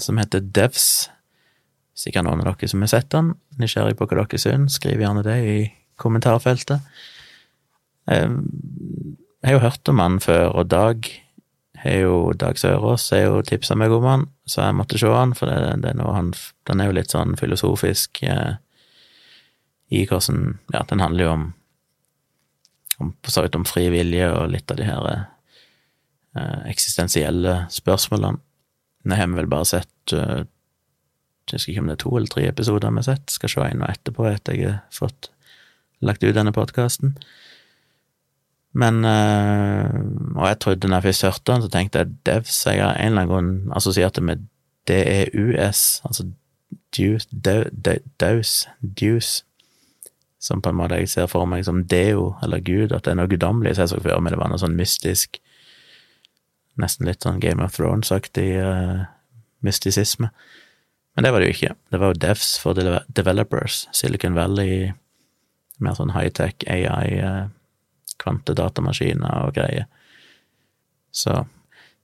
som 0.00 0.16
heter 0.16 0.40
Devs. 0.40 1.10
Sikkert 1.92 2.24
noen 2.24 2.40
av 2.40 2.54
dere 2.54 2.70
som 2.72 2.80
har 2.80 2.88
sett 2.88 3.10
den. 3.12 3.34
Nysgjerrig 3.60 3.98
på 3.98 4.08
hva 4.08 4.22
dere 4.22 4.40
syns, 4.40 4.78
skriv 4.80 5.04
gjerne 5.04 5.26
det 5.26 5.36
i 5.44 5.58
kommentarfeltet. 6.00 6.88
Jeg 8.08 8.32
har 9.44 9.58
jo 9.58 9.62
hørt 9.66 9.92
om 9.92 10.00
han 10.00 10.18
før, 10.24 10.56
og 10.56 10.72
Dag 10.72 11.12
har 11.84 12.00
jo 12.00 12.16
Dag 12.32 12.56
Sørås 12.56 13.10
har 13.12 13.26
jo 13.26 13.44
tipsa 13.44 13.76
meg 13.76 13.92
om 13.92 14.08
han, 14.08 14.28
så 14.48 14.64
jeg 14.70 14.80
måtte 14.80 14.96
se 15.04 15.12
han, 15.12 15.36
for 15.36 15.52
det, 15.52 15.82
det 15.84 15.92
er 15.92 16.14
han, 16.16 16.32
den 16.64 16.80
er 16.80 16.88
jo 16.88 16.96
litt 16.96 17.12
sånn 17.12 17.36
filosofisk 17.36 18.22
eh, 18.24 18.56
i 19.92 20.06
hvordan 20.08 20.62
Ja, 20.72 20.86
den 20.88 21.04
handler 21.04 21.28
jo 21.28 21.34
om, 21.36 21.50
om 23.04 23.18
om 23.52 23.68
fri 23.68 23.90
vilje 23.92 24.32
og 24.32 24.54
litt 24.56 24.72
av 24.72 24.80
de 24.80 24.88
her 24.88 25.12
Eh, 25.12 25.26
eksistensielle 26.68 27.64
spørsmålene. 27.72 28.40
Nå 29.08 29.16
har 29.16 29.28
vi 29.30 29.38
vel 29.38 29.50
bare 29.50 29.68
sett 29.68 30.12
uh, 30.12 30.44
Jeg 31.48 31.56
husker 31.56 31.72
ikke 31.72 31.80
om 31.80 31.88
det 31.88 31.96
er 31.96 32.02
to 32.02 32.16
eller 32.16 32.28
tre 32.32 32.46
episoder 32.48 32.90
vi 32.90 33.00
har 33.00 33.06
sett. 33.06 33.30
Skal 33.32 33.52
se 33.52 33.66
en 33.66 33.84
og 33.84 33.92
etterpå 33.92 34.26
etter 34.28 34.58
jeg 34.58 34.72
har 34.72 34.80
fått 34.92 35.30
lagt 36.04 36.22
ut 36.22 36.34
denne 36.36 36.52
podkasten. 36.52 37.16
Men 38.78 39.00
uh, 39.06 39.88
Og 40.36 40.44
jeg 40.50 40.60
trodde 40.60 40.88
når 40.88 41.00
jeg 41.00 41.08
først 41.08 41.26
hørte 41.30 41.52
den, 41.52 41.64
så 41.64 41.72
tenkte 41.72 42.04
jeg 42.04 42.14
Devs. 42.26 42.66
Jeg 42.66 42.84
har 42.84 42.94
en 42.98 43.12
eller 43.12 43.24
annen 43.24 43.32
grunn 43.32 43.76
assosiert 43.76 44.18
det 44.18 44.26
med 44.28 44.46
DEUS, 44.88 46.00
altså 46.04 46.30
Deuce, 46.96 47.28
Deuce, 48.20 48.68
Deuce, 48.82 49.44
som 50.40 50.62
på 50.62 50.70
en 50.70 50.78
måte 50.78 50.98
jeg 51.00 51.10
ser 51.10 51.26
for 51.30 51.48
meg 51.50 51.64
som 51.66 51.82
deo, 51.90 52.32
eller 52.42 52.62
gud, 52.64 52.92
at 52.92 53.04
det 53.04 53.12
er 53.12 53.18
noe 53.18 53.30
guddommelig, 53.30 53.74
så 53.76 53.84
jeg 53.84 53.92
så 53.92 54.00
for 54.00 54.22
meg 54.22 54.34
det 54.34 54.40
var 54.40 54.52
noe 54.52 54.60
sånn 54.60 54.76
mystisk, 54.78 55.40
nesten 56.82 57.08
litt 57.08 57.24
sånn 57.26 57.40
Game 57.42 57.64
of 57.64 57.76
Thrones-aktig 57.76 58.48
uh, 58.62 59.04
mystisisme. 59.66 60.30
Men 61.16 61.26
det 61.26 61.34
var 61.34 61.42
det 61.42 61.50
jo 61.50 61.56
ikke. 61.56 61.74
Det 61.90 62.00
var 62.00 62.12
jo 62.12 62.22
Devs 62.22 62.54
for 62.62 62.78
Developers, 63.14 63.86
Silicon 63.96 64.38
Valley, 64.38 64.92
mer 65.82 65.98
sånn 65.98 66.14
high-tech 66.14 66.66
AI, 66.70 67.18
uh, 67.18 67.46
kvantedatamaskiner 68.22 69.46
og 69.46 69.54
greier. 69.58 69.88
Så 71.14 71.44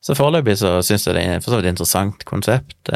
så 0.05 0.13
foreløpig 0.13 0.59
så 0.61 0.77
syns 0.85 1.07
jeg 1.07 1.17
det 1.17 1.23
er 1.25 1.39
for 1.41 1.55
så 1.55 1.59
vidt 1.59 1.71
et 1.71 1.73
interessant 1.73 2.25
konsept. 2.29 2.91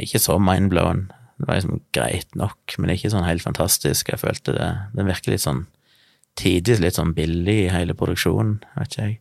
Ikke 0.00 0.20
så 0.22 0.38
mindblown. 0.40 1.02
Det 1.36 1.48
var 1.48 1.58
liksom 1.58 1.82
greit 1.92 2.30
nok, 2.38 2.78
men 2.80 2.94
ikke 2.94 3.10
sånn 3.12 3.26
helt 3.26 3.44
fantastisk. 3.44 4.08
Jeg 4.08 4.22
følte 4.22 4.54
det 4.56 4.68
Den 4.96 5.10
virker 5.10 5.34
litt 5.34 5.44
sånn 5.44 5.66
tidvis 6.40 6.80
litt 6.80 6.96
sånn 6.96 7.12
billig 7.16 7.58
i 7.66 7.72
hele 7.72 7.96
produksjonen, 7.96 8.58
vet 8.76 8.92
ikke 8.92 9.04
jeg. 9.04 9.18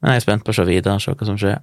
Men 0.00 0.14
jeg 0.14 0.22
er 0.22 0.26
spent 0.26 0.46
på 0.46 0.54
å 0.54 0.56
se 0.56 0.66
videre, 0.68 1.00
se 1.00 1.12
hva 1.12 1.28
som 1.28 1.38
skjer. 1.40 1.60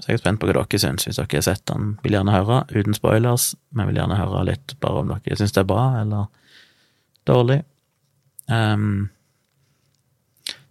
Så 0.00 0.08
jeg 0.08 0.16
er 0.16 0.22
spent 0.22 0.40
på 0.40 0.48
hva 0.48 0.56
dere 0.56 0.80
syns, 0.80 1.06
hvis 1.06 1.18
dere 1.18 1.36
har 1.36 1.44
sett 1.44 1.64
den. 1.68 1.94
Vil 2.04 2.16
gjerne 2.16 2.34
høre, 2.34 2.62
uten 2.72 2.96
spoilers, 2.96 3.50
men 3.76 3.90
vil 3.90 4.00
gjerne 4.00 4.18
høre 4.20 4.44
litt 4.48 4.76
bare 4.80 5.02
om 5.02 5.10
dere 5.12 5.38
syns 5.38 5.52
det 5.56 5.64
er 5.64 5.68
bra 5.68 5.86
eller 6.00 6.28
dårlig. 7.28 7.60
Um, 8.48 9.10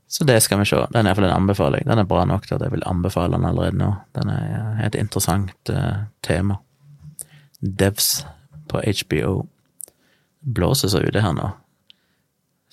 så 0.10 0.26
det 0.26 0.40
skal 0.42 0.64
vi 0.64 0.66
se. 0.66 0.80
Den 0.90 1.06
er 1.06 1.12
iallfall 1.12 1.28
en 1.30 1.36
anbefaling. 1.36 1.86
Den 1.86 2.02
er 2.02 2.10
bra 2.10 2.24
nok 2.26 2.48
til 2.48 2.58
at 2.58 2.66
jeg 2.66 2.74
vil 2.74 2.88
anbefale 2.90 3.38
den 3.38 3.46
allerede 3.46 3.78
nå. 3.78 3.92
Den 4.18 4.32
er 4.34 4.82
et 4.88 4.98
interessant 4.98 5.70
uh, 5.70 6.08
tema. 6.26 6.58
Devs 7.62 8.24
på 8.72 8.82
HBO. 8.82 9.36
Blåser 10.42 10.90
så 10.90 11.04
ute 11.06 11.22
her 11.22 11.36
nå. 11.38 11.52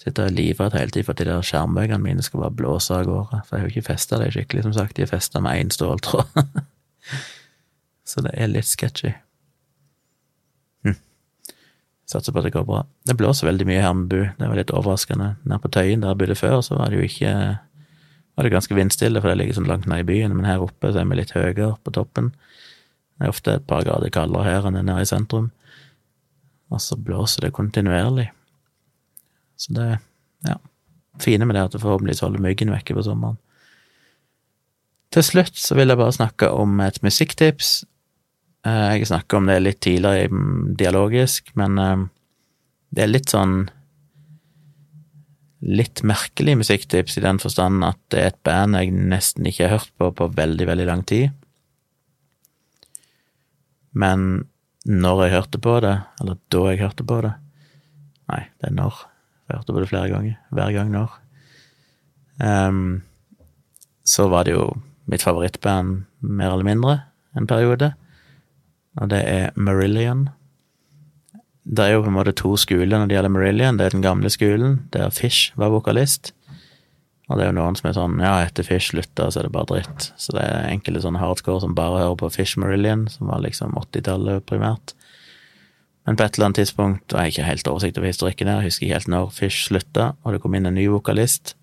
Sitter 0.06 0.30
livredd 0.30 0.76
hele 0.78 0.94
tiden 0.94 1.08
for 1.08 1.16
at 1.16 1.20
de 1.20 1.28
der 1.28 1.44
skjermbøkene 1.44 1.98
mine 1.98 2.22
skal 2.22 2.44
bare 2.44 2.54
blåse 2.54 2.94
av 2.94 3.08
gårde. 3.08 3.42
For 3.42 3.56
jeg 3.56 3.64
har 3.64 3.68
jo 3.68 3.74
ikke 3.74 3.88
festa 3.90 4.20
dem 4.22 4.30
skikkelig, 4.30 4.66
som 4.68 4.76
sagt. 4.76 4.96
De 4.96 5.02
er 5.02 5.10
festa 5.10 5.42
med 5.42 5.58
én 5.58 5.72
ståltråd. 5.74 6.42
så 8.10 8.22
det 8.22 8.36
er 8.38 8.52
litt 8.52 8.70
sketchy. 8.70 9.16
Satser 12.06 12.30
på 12.30 12.38
at 12.38 12.46
det 12.46 12.54
går 12.54 12.66
bra. 12.66 12.84
Det 13.02 13.16
blåser 13.18 13.48
veldig 13.48 13.66
mye 13.66 13.82
her 13.82 13.94
med 13.98 14.10
Bu. 14.10 14.20
det 14.38 14.48
var 14.48 14.54
litt 14.54 14.70
overraskende. 14.70 15.32
Nede 15.42 15.58
på 15.62 15.70
Tøyen, 15.74 16.04
der 16.04 16.14
jeg 16.14 16.20
bodde 16.20 16.38
før, 16.38 16.60
så 16.62 16.78
var 16.78 16.90
det 16.90 17.00
jo 17.00 17.06
ikke 17.08 17.32
var 18.36 18.44
det 18.44 18.52
ganske 18.52 18.76
vindstille, 18.76 19.20
for 19.20 19.32
det 19.32 19.40
ligger 19.40 19.56
sånn 19.56 19.66
langt 19.66 19.88
nede 19.88 20.04
i 20.04 20.06
byen, 20.06 20.34
men 20.36 20.46
her 20.46 20.62
oppe 20.62 20.92
så 20.92 21.00
er 21.00 21.08
vi 21.08 21.18
litt 21.18 21.32
høyere 21.34 21.72
på 21.82 21.94
toppen. 21.96 22.30
Det 23.16 23.26
er 23.26 23.32
ofte 23.32 23.54
et 23.56 23.66
par 23.66 23.82
grader 23.86 24.12
kaldere 24.12 24.44
her 24.44 24.68
enn 24.68 24.76
nede 24.76 25.02
i 25.02 25.08
sentrum. 25.08 25.48
Og 26.70 26.82
så 26.84 26.98
blåser 27.00 27.46
det 27.46 27.54
kontinuerlig. 27.56 28.28
Så 29.56 29.72
det 29.76 29.88
ja, 30.46 30.56
fine 31.22 31.48
med 31.48 31.56
det 31.56 31.62
er 31.62 31.70
at 31.70 31.74
du 31.76 31.82
forhåpentligvis 31.82 32.22
holder 32.24 32.44
myggen 32.44 32.72
vekke 32.74 32.96
på 32.96 33.04
sommeren. 33.06 33.38
Til 35.14 35.24
slutt 35.24 35.56
så 35.56 35.76
vil 35.78 35.88
jeg 35.88 35.98
bare 35.98 36.14
snakke 36.14 36.50
om 36.52 36.80
et 36.84 36.98
musikktips 37.04 37.78
Eh, 38.66 38.98
jeg 38.98 39.06
snakka 39.06 39.38
om 39.38 39.46
det 39.46 39.60
litt 39.62 39.80
tidligere 39.84 40.74
dialogisk, 40.78 41.52
men 41.60 41.78
eh, 41.78 42.04
det 42.94 43.04
er 43.04 43.12
litt 43.12 43.34
sånn 43.34 43.66
Litt 45.66 46.02
merkelig 46.06 46.52
musikktips 46.60 47.16
i 47.16 47.22
den 47.24 47.38
forstand 47.42 47.80
at 47.82 47.96
det 48.12 48.18
er 48.20 48.26
et 48.28 48.42
band 48.44 48.76
jeg 48.76 48.90
nesten 48.92 49.46
ikke 49.48 49.64
har 49.64 49.80
hørt 49.80 49.94
på 49.98 50.10
på 50.14 50.26
veldig, 50.36 50.66
veldig 50.68 50.84
lang 50.86 51.02
tid. 51.08 51.32
Men 53.96 54.44
når 54.84 55.22
jeg 55.24 55.32
hørte 55.32 55.60
på 55.64 55.78
det, 55.82 55.94
eller 56.20 56.38
da 56.52 56.62
jeg 56.68 56.82
hørte 56.84 57.06
på 57.08 57.18
det 57.24 57.32
Nei, 58.28 58.42
det 58.60 58.68
er 58.68 58.76
når. 58.76 59.00
Jeg 59.46 59.59
hørte 59.59 59.74
på 59.74 59.82
det 59.82 59.90
flere 59.90 60.11
ganger. 60.11 60.38
Hver 60.50 60.72
gang 60.74 60.90
når. 60.94 61.12
Um, 62.42 63.02
så 64.06 64.26
var 64.30 64.46
det 64.46 64.56
jo 64.56 64.72
mitt 65.06 65.22
favorittband, 65.22 66.04
mer 66.20 66.52
eller 66.52 66.66
mindre, 66.66 66.98
en 67.37 67.46
periode 67.46 67.92
og 68.96 69.12
det 69.12 69.22
er 69.28 69.52
Marillion. 69.56 70.28
Det 71.66 71.85
er 71.85 71.96
jo 71.96 72.04
på 72.04 72.12
en 72.12 72.16
måte 72.16 72.35
to 72.37 72.54
skoler 72.61 72.94
når 72.94 73.11
det 73.11 73.16
gjelder 73.16 73.35
Marillion. 73.35 73.78
Det 73.78 73.87
er 73.87 73.96
den 73.96 74.04
gamle 74.04 74.30
skolen, 74.32 74.78
der 74.94 75.12
Fish 75.12 75.52
var 75.59 75.74
vokalist. 75.74 76.32
Og 77.26 77.37
det 77.37 77.44
er 77.44 77.50
jo 77.50 77.56
noen 77.59 77.76
som 77.76 77.88
er 77.90 77.96
sånn 77.96 78.20
ja, 78.22 78.37
etter 78.46 78.64
Fish 78.64 78.92
slutta, 78.92 79.26
så 79.28 79.40
er 79.40 79.48
det 79.48 79.54
bare 79.56 79.68
dritt. 79.72 80.11
Så 80.16 80.37
det 80.37 80.44
er 80.46 80.70
enkelte 80.70 81.02
sånne 81.02 81.20
hardcore 81.20 81.64
som 81.64 81.74
bare 81.76 82.04
hører 82.04 82.20
på 82.22 82.30
Fish 82.38 82.61
Marillion, 82.62 83.04
som 83.11 83.32
var 83.32 83.42
liksom 83.44 83.74
80-tallet 83.76 84.46
primært. 84.48 84.94
Men 86.06 86.16
på 86.16 86.22
et 86.22 86.36
eller 86.36 86.48
annet 86.48 86.62
tidspunkt, 86.62 87.10
og 87.10 87.18
jeg 87.18 87.24
har 87.24 87.32
ikke 87.32 87.50
helt 87.50 87.68
oversikt 87.68 87.98
over 87.98 88.10
historikken 88.12 88.50
her, 88.50 88.62
husker 88.62 88.86
ikke 88.86 88.98
helt 89.00 89.10
når 89.10 89.30
Fish 89.34 89.66
slutta, 89.66 90.12
og 90.22 90.34
det 90.34 90.42
kom 90.42 90.54
inn 90.54 90.68
en 90.68 90.76
ny 90.78 90.86
vokalist, 90.92 91.56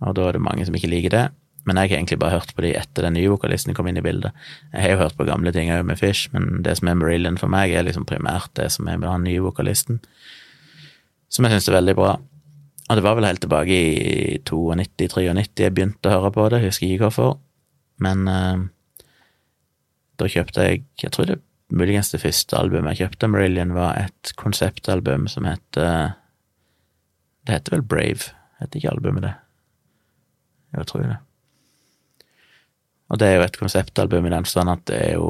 og 0.00 0.16
da 0.16 0.28
er 0.28 0.38
det 0.38 0.44
mange 0.44 0.64
som 0.64 0.76
ikke 0.76 0.90
liker 0.90 1.12
det. 1.12 1.24
Men 1.64 1.78
jeg 1.80 1.88
har 1.88 1.96
egentlig 1.96 2.18
bare 2.20 2.36
hørt 2.36 2.52
på 2.56 2.60
de 2.60 2.74
etter 2.76 3.06
den 3.06 3.14
nye 3.16 3.30
vokalisten 3.32 3.76
kom 3.76 3.86
inn 3.88 3.96
i 3.96 4.04
bildet. 4.04 4.36
Jeg 4.72 4.82
har 4.82 4.90
jo 4.92 5.00
hørt 5.00 5.16
på 5.16 5.24
gamle 5.24 5.52
ting 5.52 5.70
òg 5.72 5.84
med 5.88 6.00
Fish, 6.00 6.28
men 6.34 6.60
det 6.64 6.76
som 6.76 6.90
er 6.90 6.98
Marillion 7.00 7.38
for 7.40 7.52
meg, 7.52 7.72
er 7.72 7.86
liksom 7.86 8.04
primært 8.08 8.52
det 8.58 8.68
som 8.74 8.88
er 8.88 8.98
med 9.00 9.08
den 9.08 9.24
nye 9.30 9.44
vokalisten, 9.44 10.02
som 11.32 11.46
jeg 11.46 11.56
syns 11.56 11.70
er 11.70 11.78
veldig 11.78 11.96
bra. 12.00 12.12
Og 12.84 12.98
det 12.98 13.04
var 13.06 13.16
vel 13.16 13.28
helt 13.28 13.40
tilbake 13.40 13.72
i 13.72 14.36
92-93 14.44 15.64
jeg 15.64 15.72
begynte 15.72 16.10
å 16.10 16.18
høre 16.18 16.34
på 16.34 16.48
det, 16.52 16.60
husker 16.66 16.90
ikke 16.90 17.08
hvorfor, 17.08 17.38
men 18.04 18.28
uh, 18.28 18.66
da 20.20 20.28
kjøpte 20.28 20.66
jeg 20.66 20.84
Jeg 21.00 21.12
tror 21.14 21.28
det 21.30 21.40
muligens 21.72 22.10
det 22.12 22.22
første 22.22 22.58
albumet 22.58 22.94
jeg 22.94 23.06
kjøpte 23.06 23.28
av 23.28 23.34
Marillion, 23.34 23.74
var 23.76 23.96
et 23.98 24.34
konseptalbum 24.40 25.28
som 25.28 25.46
heter 25.48 26.14
Det 27.44 27.52
heter 27.58 27.76
vel 27.76 27.86
Brave, 27.86 28.32
heter 28.60 28.80
ikke 28.80 28.92
albumet 28.92 29.26
det? 29.26 29.34
Jeg 30.74 30.86
tror 30.90 31.02
det. 31.04 31.18
Og 33.12 33.20
det 33.20 33.28
er 33.28 33.36
jo 33.36 33.44
et 33.44 33.58
konseptalbum 33.60 34.26
i 34.26 34.32
den 34.32 34.46
forstand 34.46 34.72
at 34.72 34.86
det 34.90 35.00
er 35.10 35.12
jo 35.18 35.28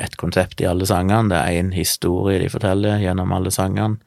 et 0.00 0.14
konsept 0.16 0.62
i 0.62 0.68
alle 0.70 0.86
sangene. 0.86 1.28
Det 1.28 1.38
er 1.38 1.58
én 1.60 1.72
historie 1.74 2.38
de 2.40 2.48
forteller 2.52 3.02
gjennom 3.02 3.32
alle 3.36 3.50
sangene. 3.52 3.98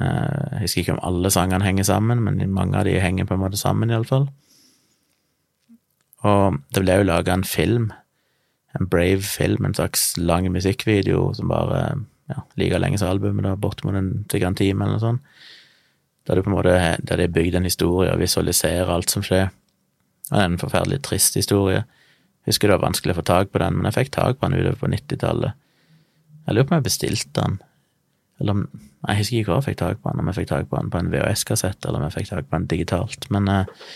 Eh, 0.00 0.52
jeg 0.54 0.62
husker 0.62 0.84
ikke 0.84 0.94
om 0.96 1.02
alle 1.10 1.32
sangene 1.34 1.66
henger 1.66 1.88
sammen, 1.88 2.22
men 2.24 2.40
mange 2.54 2.78
av 2.78 2.86
de 2.88 2.94
henger 3.00 3.28
på 3.28 3.36
en 3.36 3.42
måte 3.42 3.60
sammen, 3.60 3.90
iallfall. 3.90 4.28
Og 6.22 6.62
det 6.72 6.84
ble 6.84 7.00
jo 7.00 7.08
laga 7.08 7.34
en 7.34 7.44
film, 7.44 7.90
en 8.78 8.88
brave 8.88 9.22
film, 9.22 9.64
en 9.64 9.74
slags 9.74 10.12
lang 10.16 10.48
musikkvideo 10.52 11.32
som 11.36 11.48
bare 11.52 11.82
ja, 12.30 12.44
like 12.56 12.78
lenge 12.78 12.98
som 12.98 13.10
albumet, 13.12 13.44
da, 13.44 13.56
bortimot 13.60 13.96
en, 13.98 14.12
sikkert 14.30 14.52
en 14.52 14.60
time 14.60 14.84
eller 14.84 14.96
noe 14.96 15.02
sånt. 15.02 15.40
Der 16.26 16.38
det 16.38 16.44
på 16.46 16.52
en 16.52 16.56
måte 16.56 16.76
der 17.02 17.18
de 17.18 17.32
bygd 17.34 17.58
en 17.58 17.66
historie 17.66 18.12
og 18.12 18.22
visualiserer 18.22 18.92
alt 18.94 19.10
som 19.10 19.24
skjer. 19.26 19.50
Og 20.30 20.36
det 20.36 20.44
er 20.44 20.52
en 20.52 20.60
forferdelig 20.60 21.00
trist 21.02 21.34
historie. 21.36 21.82
Husker 22.46 22.70
det 22.70 22.78
var 22.78 22.86
vanskelig 22.86 23.16
å 23.16 23.18
få 23.18 23.26
tak 23.26 23.50
på 23.50 23.60
den, 23.62 23.76
men 23.78 23.88
jeg 23.90 23.98
fikk 23.98 24.14
tak 24.14 24.38
på 24.38 24.48
den 24.48 24.60
utover 24.60 24.78
på 24.78 24.90
90-tallet. 24.92 25.58
Jeg 26.46 26.54
lurer 26.54 26.68
på 26.68 26.74
om 26.74 26.78
jeg 26.78 26.86
bestilte 26.88 27.34
den, 27.36 27.60
eller 28.40 28.58
om 28.58 28.64
Jeg 29.02 29.18
husker 29.18 29.36
ikke 29.40 29.50
hva 29.50 29.56
jeg 29.58 29.66
fikk 29.66 29.78
tak 29.80 29.98
på 29.98 30.10
den, 30.12 30.20
om 30.22 30.28
jeg 30.30 30.36
fikk 30.36 30.48
tak 30.52 30.68
på 30.70 30.78
den 30.78 30.90
på 30.90 30.98
en 31.00 31.08
VHS-kassett, 31.10 31.86
eller 31.86 31.98
om 31.98 32.04
jeg 32.06 32.14
fikk 32.14 32.28
tak 32.28 32.46
på 32.46 32.54
den 32.54 32.66
digitalt. 32.70 33.26
Men 33.34 33.48
eh, 33.50 33.86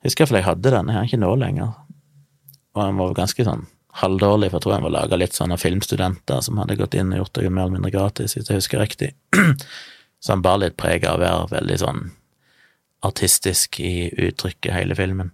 jeg 0.00 0.08
husker 0.08 0.24
iallfall 0.24 0.38
jeg 0.38 0.46
hadde 0.46 0.72
den, 0.72 0.88
jeg 0.88 0.96
har 0.96 1.04
den 1.04 1.10
ikke 1.10 1.20
nå 1.20 1.32
lenger. 1.36 1.74
Og 2.72 2.80
den 2.80 3.00
var 3.02 3.12
ganske 3.18 3.44
sånn 3.44 3.66
halvdårlig, 4.00 4.48
for 4.50 4.58
jeg 4.58 4.64
tror 4.64 4.74
den 4.74 4.86
var 4.86 4.94
laga 4.94 5.18
litt 5.20 5.36
sånn 5.36 5.52
av 5.52 5.60
filmstudenter 5.60 6.40
som 6.44 6.60
hadde 6.62 6.78
gått 6.80 6.96
inn 6.96 7.12
og 7.12 7.22
gjort 7.22 7.34
det 7.36 7.50
mer 7.50 7.66
eller 7.66 7.76
mindre 7.76 7.92
gratis, 7.92 8.36
hvis 8.36 8.48
jeg 8.48 8.62
husker 8.62 8.80
riktig. 8.80 9.12
Så 10.22 10.32
han 10.32 10.44
bar 10.44 10.62
litt 10.62 10.78
preg 10.80 11.04
av 11.08 11.18
å 11.18 11.22
være 11.22 11.52
veldig 11.56 11.78
sånn 11.82 12.02
artistisk 13.02 13.80
i 13.82 14.08
uttrykket, 14.28 14.72
hele 14.72 14.96
filmen. 14.96 15.32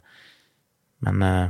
Men 1.04 1.22
eh, 1.22 1.48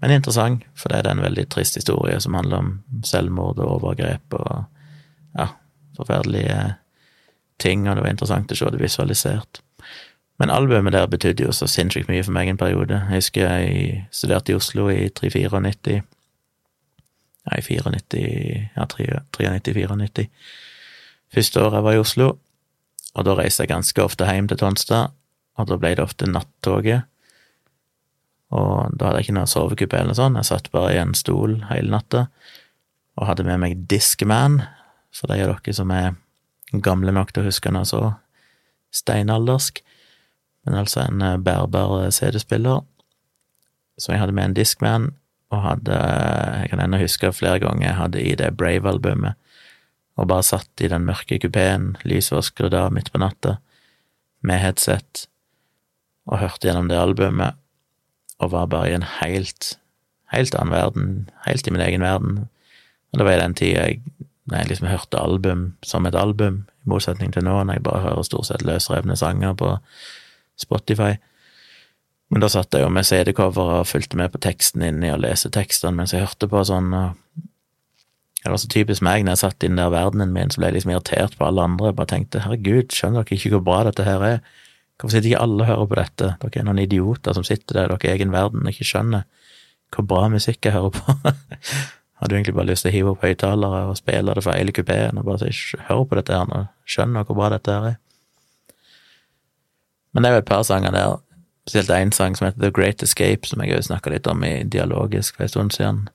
men 0.00 0.14
interessant, 0.14 0.64
for 0.74 0.88
det 0.88 1.02
er 1.02 1.10
en 1.10 1.20
veldig 1.20 1.42
trist 1.52 1.76
historie 1.76 2.16
som 2.24 2.36
handler 2.38 2.62
om 2.62 2.68
selvmord 3.04 3.58
og 3.60 3.74
overgrep 3.74 4.36
og 4.38 4.62
ja, 5.36 5.50
forferdelige 5.98 6.56
ting, 7.60 7.84
og 7.84 7.98
det 7.98 8.06
var 8.06 8.14
interessant 8.14 8.54
å 8.54 8.56
se 8.56 8.70
det 8.72 8.80
visualisert. 8.80 9.60
Men 10.40 10.52
albumet 10.52 10.94
der 10.96 11.08
betydde 11.10 11.44
jo 11.44 11.52
så 11.52 11.68
sinnssykt 11.68 12.08
mye 12.08 12.24
for 12.24 12.32
meg 12.32 12.48
en 12.48 12.60
periode. 12.60 12.96
Jeg 12.96 13.20
husker 13.20 13.50
jeg 13.50 14.06
studerte 14.12 14.54
i 14.54 14.56
Oslo 14.56 14.88
i 14.88 15.10
394. 15.12 16.00
Nei, 17.50 17.60
94 17.66 18.70
Ja, 18.76 18.86
93-94. 18.88 20.26
Første 21.34 21.62
året 21.62 21.78
jeg 21.78 21.86
var 21.86 21.94
i 21.94 22.00
Oslo, 22.02 22.30
og 23.14 23.26
da 23.26 23.36
reiste 23.38 23.62
jeg 23.62 23.70
ganske 23.70 24.02
ofte 24.02 24.26
hjem 24.26 24.48
til 24.50 24.58
Tonstad, 24.58 25.12
og 25.58 25.68
da 25.68 25.76
ble 25.78 25.92
det 25.94 26.02
ofte 26.02 26.26
nattoget 26.26 27.04
og 28.50 28.96
da 28.98 29.06
hadde 29.06 29.20
jeg 29.20 29.28
ikke 29.28 29.36
noe 29.38 29.50
sovekupé 29.50 30.00
eller 30.02 30.16
sånn, 30.18 30.38
jeg 30.40 30.48
satt 30.48 30.70
bare 30.74 30.94
i 30.96 30.98
en 30.98 31.14
stol 31.14 31.60
hele 31.68 31.92
natta 31.92 32.26
og 33.18 33.28
hadde 33.28 33.46
med 33.46 33.60
meg 33.62 33.84
Discman, 33.90 34.62
for 35.14 35.30
de 35.30 35.42
av 35.44 35.52
dere 35.52 35.74
som 35.76 35.90
er 35.94 36.16
gamle 36.72 37.12
nok 37.14 37.32
til 37.34 37.44
å 37.44 37.50
huske 37.50 37.70
noe 37.74 37.86
så 37.86 38.00
steinaldersk, 38.94 39.82
men 40.66 40.76
altså 40.82 41.04
en 41.04 41.22
eh, 41.22 41.38
bærbar 41.38 42.10
CD-spiller. 42.10 42.84
Så 43.98 44.12
jeg 44.12 44.20
hadde 44.20 44.32
med 44.36 44.44
en 44.44 44.56
Discman 44.56 45.10
og 45.50 45.62
hadde 45.64 45.96
Jeg 46.60 46.70
kan 46.70 46.80
ennå 46.80 47.00
huske 47.00 47.32
flere 47.34 47.58
ganger 47.58 47.86
jeg 47.86 47.98
hadde 47.98 48.22
i 48.22 48.34
det 48.38 48.56
Brave-albumet, 48.56 49.34
og 50.16 50.28
bare 50.28 50.46
satt 50.46 50.84
i 50.84 50.88
den 50.88 51.06
mørke 51.08 51.38
kupeen, 51.42 51.96
lyset 52.04 52.36
var 52.36 52.46
skrudd 52.46 52.76
av 52.76 52.92
midt 52.92 53.10
på 53.12 53.18
natta, 53.18 53.56
med 54.42 54.60
headset, 54.62 55.26
og 56.26 56.38
hørte 56.38 56.68
gjennom 56.68 56.88
det 56.90 57.00
albumet, 57.00 57.58
og 58.38 58.52
var 58.52 58.70
bare 58.72 58.90
i 58.90 58.96
en 58.96 59.06
helt, 59.20 59.74
helt 60.32 60.54
annen 60.54 60.74
verden, 60.74 61.30
helt 61.46 61.66
i 61.66 61.74
min 61.74 61.84
egen 61.84 62.04
verden. 62.04 62.44
Og 63.10 63.18
det 63.18 63.26
var 63.26 63.36
i 63.36 63.42
den 63.42 63.56
tida 63.58 63.88
jeg, 63.88 64.00
jeg 64.50 64.68
liksom 64.70 64.88
hørte 64.90 65.20
album 65.20 65.72
som 65.82 66.06
et 66.06 66.14
album, 66.14 66.64
i 66.84 66.88
motsetning 66.88 67.32
til 67.32 67.44
nå, 67.44 67.62
når 67.64 67.78
jeg 67.78 67.84
bare 67.84 68.04
hører 68.06 68.28
stort 68.28 68.48
sett 68.48 68.64
løsrevne 68.64 69.16
sanger 69.16 69.56
på 69.58 69.74
Spotify. 70.62 71.14
Men 72.30 72.44
da 72.44 72.50
satt 72.52 72.74
jeg 72.74 72.84
jo 72.84 72.90
med 72.94 73.08
CD-cover 73.08 73.80
og 73.80 73.88
fulgte 73.90 74.18
med 74.18 74.30
på 74.30 74.40
teksten 74.42 74.84
inni 74.86 75.10
og 75.10 75.22
leste 75.24 75.50
tekstene 75.52 75.98
mens 75.98 76.14
jeg 76.14 76.22
hørte 76.22 76.46
på 76.50 76.62
sånn. 76.66 76.92
Det 78.40 78.52
var 78.52 78.60
så 78.62 78.70
typisk 78.72 79.04
meg 79.04 79.26
når 79.26 79.34
jeg 79.34 79.42
satt 79.42 79.64
i 79.64 79.68
den 79.68 79.80
der 79.80 79.90
verdenen 79.92 80.32
min, 80.32 80.52
så 80.52 80.60
ble 80.60 80.70
jeg 80.70 80.78
liksom 80.78 80.94
irritert 80.94 81.36
på 81.36 81.48
alle 81.48 81.66
andre. 81.66 81.90
Jeg 81.90 81.98
bare 81.98 82.12
tenkte 82.14 82.44
herregud, 82.44 82.94
skjønner 82.94 83.26
dere 83.26 83.36
ikke 83.36 83.52
hvor 83.56 83.64
bra 83.66 83.80
dette 83.90 84.06
her 84.06 84.24
er? 84.24 84.40
Hvorfor 85.00 85.16
sitter 85.16 85.32
ikke 85.32 85.42
alle 85.42 85.64
og 85.64 85.70
hører 85.72 85.90
på 85.90 85.98
dette? 85.98 86.30
Dere 86.44 86.62
er 86.62 86.68
noen 86.68 86.82
idioter 86.84 87.36
som 87.36 87.46
sitter 87.46 87.76
der 87.76 87.88
i 87.88 87.92
deres 87.96 88.14
egen 88.14 88.34
verden 88.36 88.62
og 88.62 88.72
ikke 88.72 88.88
skjønner 88.92 89.26
hvor 89.90 90.06
bra 90.06 90.28
musikk 90.30 90.68
jeg 90.68 90.76
hører 90.76 90.94
på. 90.94 91.16
Hadde 92.20 92.34
jo 92.34 92.38
egentlig 92.38 92.54
bare 92.54 92.68
lyst 92.68 92.84
til 92.84 92.92
å 92.92 92.94
hive 92.94 93.12
opp 93.14 93.24
høyttalere 93.24 93.80
og 93.90 93.98
spille 93.98 94.36
det 94.36 94.44
for 94.44 94.54
hele 94.54 94.74
kupeen 94.76 95.18
og 95.18 95.26
bare 95.26 95.50
si 95.50 95.80
hør 95.88 96.04
på 96.06 96.18
dette 96.20 96.36
her 96.36 96.46
nå, 96.46 96.66
skjønner 96.84 97.26
hvor 97.26 97.38
bra 97.38 97.48
dette 97.54 97.74
her 97.74 97.88
er. 97.94 97.98
Men 100.12 100.22
det 100.22 100.30
er 100.30 100.38
jo 100.38 100.44
et 100.44 100.50
par 100.50 100.62
sanger 100.66 100.94
der. 100.94 101.18
Spesielt 101.68 101.90
én 101.94 102.12
sang 102.14 102.36
som 102.36 102.48
heter 102.48 102.60
The 102.60 102.70
Great 102.74 103.02
Escape, 103.02 103.46
som 103.46 103.60
jeg 103.62 103.76
òg 103.76 103.84
snakka 103.86 104.10
litt 104.10 104.26
om 104.30 104.42
i 104.44 104.62
Dialogisk 104.64 105.36
for 105.36 105.46
en 105.46 105.52
stund 105.52 105.74
siden, 105.76 106.08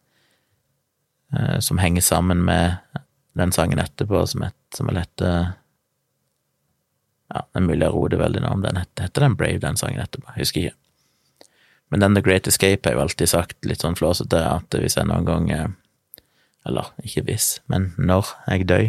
eh, 1.38 1.60
som 1.64 1.80
henger 1.80 2.02
sammen 2.02 2.42
med 2.44 2.82
den 3.38 3.52
sangen 3.56 3.80
etterpå, 3.80 4.26
som, 4.28 4.44
et, 4.44 4.58
som 4.76 4.90
heter 4.90 5.54
Ja, 7.34 7.42
det 7.42 7.58
er 7.60 7.66
mulig 7.66 7.82
jeg 7.82 7.94
roter 7.94 8.22
veldig 8.22 8.42
nå 8.44 8.50
om 8.54 8.62
den 8.62 8.78
heter, 8.78 9.08
heter 9.08 9.26
den 9.26 9.38
Brave, 9.38 9.62
den 9.64 9.78
sangen 9.80 10.02
etterpå, 10.02 10.28
jeg 10.34 10.46
husker 10.46 10.62
ikke. 10.62 10.76
Men 11.90 12.02
den 12.02 12.18
The 12.18 12.22
Great 12.26 12.48
Escape 12.48 12.90
har 12.90 12.98
jo 12.98 13.06
alltid 13.06 13.30
sagt 13.30 13.66
litt 13.66 13.82
sånn 13.86 13.98
flåsete 13.98 14.42
at 14.50 14.78
hvis 14.78 14.98
jeg 14.98 15.08
noen 15.08 15.26
gang 15.26 15.76
Eller 16.66 16.88
ikke 17.06 17.22
hvis, 17.28 17.62
men 17.70 17.92
når 17.98 18.32
jeg 18.48 18.68
dør, 18.70 18.88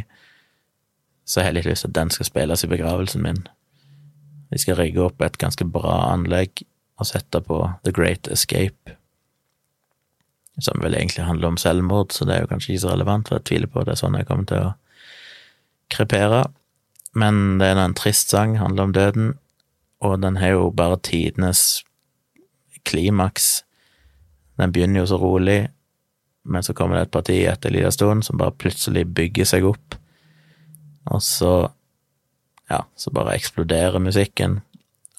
så 1.27 1.41
har 1.41 1.51
jeg 1.51 1.55
litt 1.59 1.67
lyst 1.69 1.85
til 1.85 1.91
at 1.91 1.99
den 1.99 2.11
skal 2.11 2.27
spilles 2.27 2.65
i 2.65 2.71
begravelsen 2.71 3.23
min 3.23 3.43
vi 4.53 4.61
skal 4.63 4.79
rigge 4.79 5.03
opp 5.03 5.23
et 5.23 5.39
ganske 5.41 5.67
bra 5.69 5.97
anlegg 6.13 6.63
og 6.97 7.09
sette 7.09 7.41
på 7.45 7.59
The 7.85 7.93
Great 7.93 8.29
Escape, 8.33 8.97
som 10.59 10.81
vel 10.81 10.97
egentlig 10.97 11.27
handler 11.27 11.53
om 11.53 11.59
selvmord, 11.61 12.15
så 12.17 12.25
det 12.25 12.37
er 12.37 12.45
jo 12.45 12.53
kanskje 12.53 12.73
ikke 12.73 12.85
så 12.87 12.95
relevant, 12.95 13.29
for 13.29 13.37
jeg 13.37 13.49
tviler 13.51 13.73
på 13.73 13.83
at 13.83 13.89
det 13.89 13.97
er 13.97 14.01
sånn 14.01 14.17
jeg 14.17 14.29
kommer 14.29 14.49
til 14.49 14.69
å 14.71 14.71
krepere. 15.93 16.47
Men 17.17 17.59
det 17.61 17.69
er 17.69 17.81
en 17.81 17.97
trist 17.97 18.33
sang, 18.33 18.57
handler 18.61 18.89
om 18.89 18.95
døden, 18.97 19.29
og 20.05 20.19
den 20.23 20.41
har 20.41 20.55
jo 20.55 20.71
bare 20.77 20.99
tidenes 21.05 21.83
klimaks. 22.89 23.67
Den 24.57 24.73
begynner 24.73 25.03
jo 25.03 25.11
så 25.13 25.21
rolig, 25.21 25.61
men 26.47 26.65
så 26.65 26.73
kommer 26.77 26.97
det 26.97 27.09
et 27.09 27.17
parti 27.17 27.39
etter 27.45 27.73
en 27.73 27.77
liten 27.77 27.93
stund 27.93 28.25
som 28.25 28.41
bare 28.41 28.57
plutselig 28.57 29.05
bygger 29.17 29.49
seg 29.49 29.69
opp, 29.69 29.97
og 31.13 31.23
så 31.23 31.55
ja, 32.71 32.85
så 32.97 33.13
bare 33.15 33.37
eksploderer 33.37 33.99
musikken. 34.03 34.61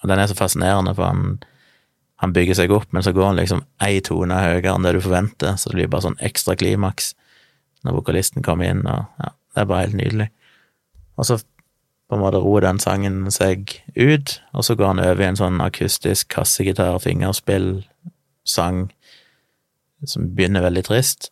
Og 0.04 0.10
den 0.12 0.20
er 0.20 0.30
så 0.30 0.38
fascinerende, 0.38 0.94
for 0.96 1.10
han, 1.10 1.38
han 2.22 2.34
bygger 2.34 2.60
seg 2.60 2.74
opp, 2.76 2.90
men 2.92 3.06
så 3.06 3.14
går 3.16 3.32
han 3.32 3.40
liksom 3.40 3.64
ei 3.84 4.00
tone 4.06 4.38
høyere 4.42 4.74
enn 4.76 4.88
det 4.88 4.98
du 4.98 5.02
forventer, 5.04 5.56
så 5.58 5.72
det 5.72 5.80
blir 5.80 5.92
bare 5.94 6.10
sånn 6.10 6.20
ekstra 6.24 6.58
klimaks 6.60 7.14
når 7.86 8.00
vokalisten 8.00 8.46
kommer 8.46 8.72
inn, 8.72 8.84
og 8.90 9.06
ja, 9.22 9.32
det 9.54 9.64
er 9.64 9.70
bare 9.70 9.86
helt 9.86 10.00
nydelig. 10.00 10.28
Og 11.18 11.30
så 11.30 11.40
på 12.08 12.16
en 12.16 12.24
måte 12.24 12.40
roer 12.40 12.64
den 12.64 12.80
sangen 12.80 13.26
seg 13.34 13.74
ut, 13.96 14.38
og 14.56 14.64
så 14.64 14.76
går 14.80 14.94
han 14.94 15.04
over 15.04 15.24
i 15.24 15.28
en 15.28 15.40
sånn 15.40 15.60
akustisk 15.64 16.30
kassegitar, 16.32 17.00
fingerspill, 17.04 17.82
sang 18.48 18.88
som 20.08 20.30
begynner 20.38 20.64
veldig 20.64 20.86
trist, 20.88 21.32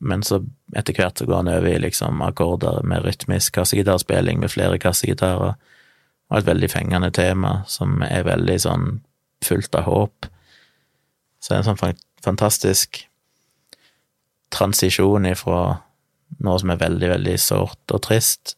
men 0.00 0.22
så 0.26 0.40
etter 0.76 0.96
hvert 0.96 1.18
så 1.18 1.26
går 1.28 1.42
han 1.42 1.52
over 1.52 1.70
i 1.70 1.78
liksom 1.82 2.22
akkorder 2.24 2.82
med 2.86 3.04
rytmisk 3.06 3.54
kassegitarspilling 3.58 4.40
med 4.42 4.52
flere 4.52 4.78
kassegitarer, 4.82 5.54
og 6.30 6.38
et 6.38 6.46
veldig 6.46 6.70
fengende 6.72 7.10
tema 7.14 7.60
som 7.70 8.02
er 8.02 8.26
veldig 8.26 8.56
sånn 8.64 8.86
fullt 9.44 9.76
av 9.78 9.86
håp. 9.86 10.28
Så 11.38 11.52
det 11.52 11.56
er 11.56 11.62
en 11.62 11.68
sånn 11.68 11.98
fantastisk 12.24 13.04
transisjon 14.54 15.26
ifra 15.28 15.60
noe 16.44 16.60
som 16.60 16.72
er 16.72 16.80
veldig, 16.80 17.10
veldig 17.12 17.36
sårt 17.40 17.94
og 17.94 18.02
trist 18.06 18.56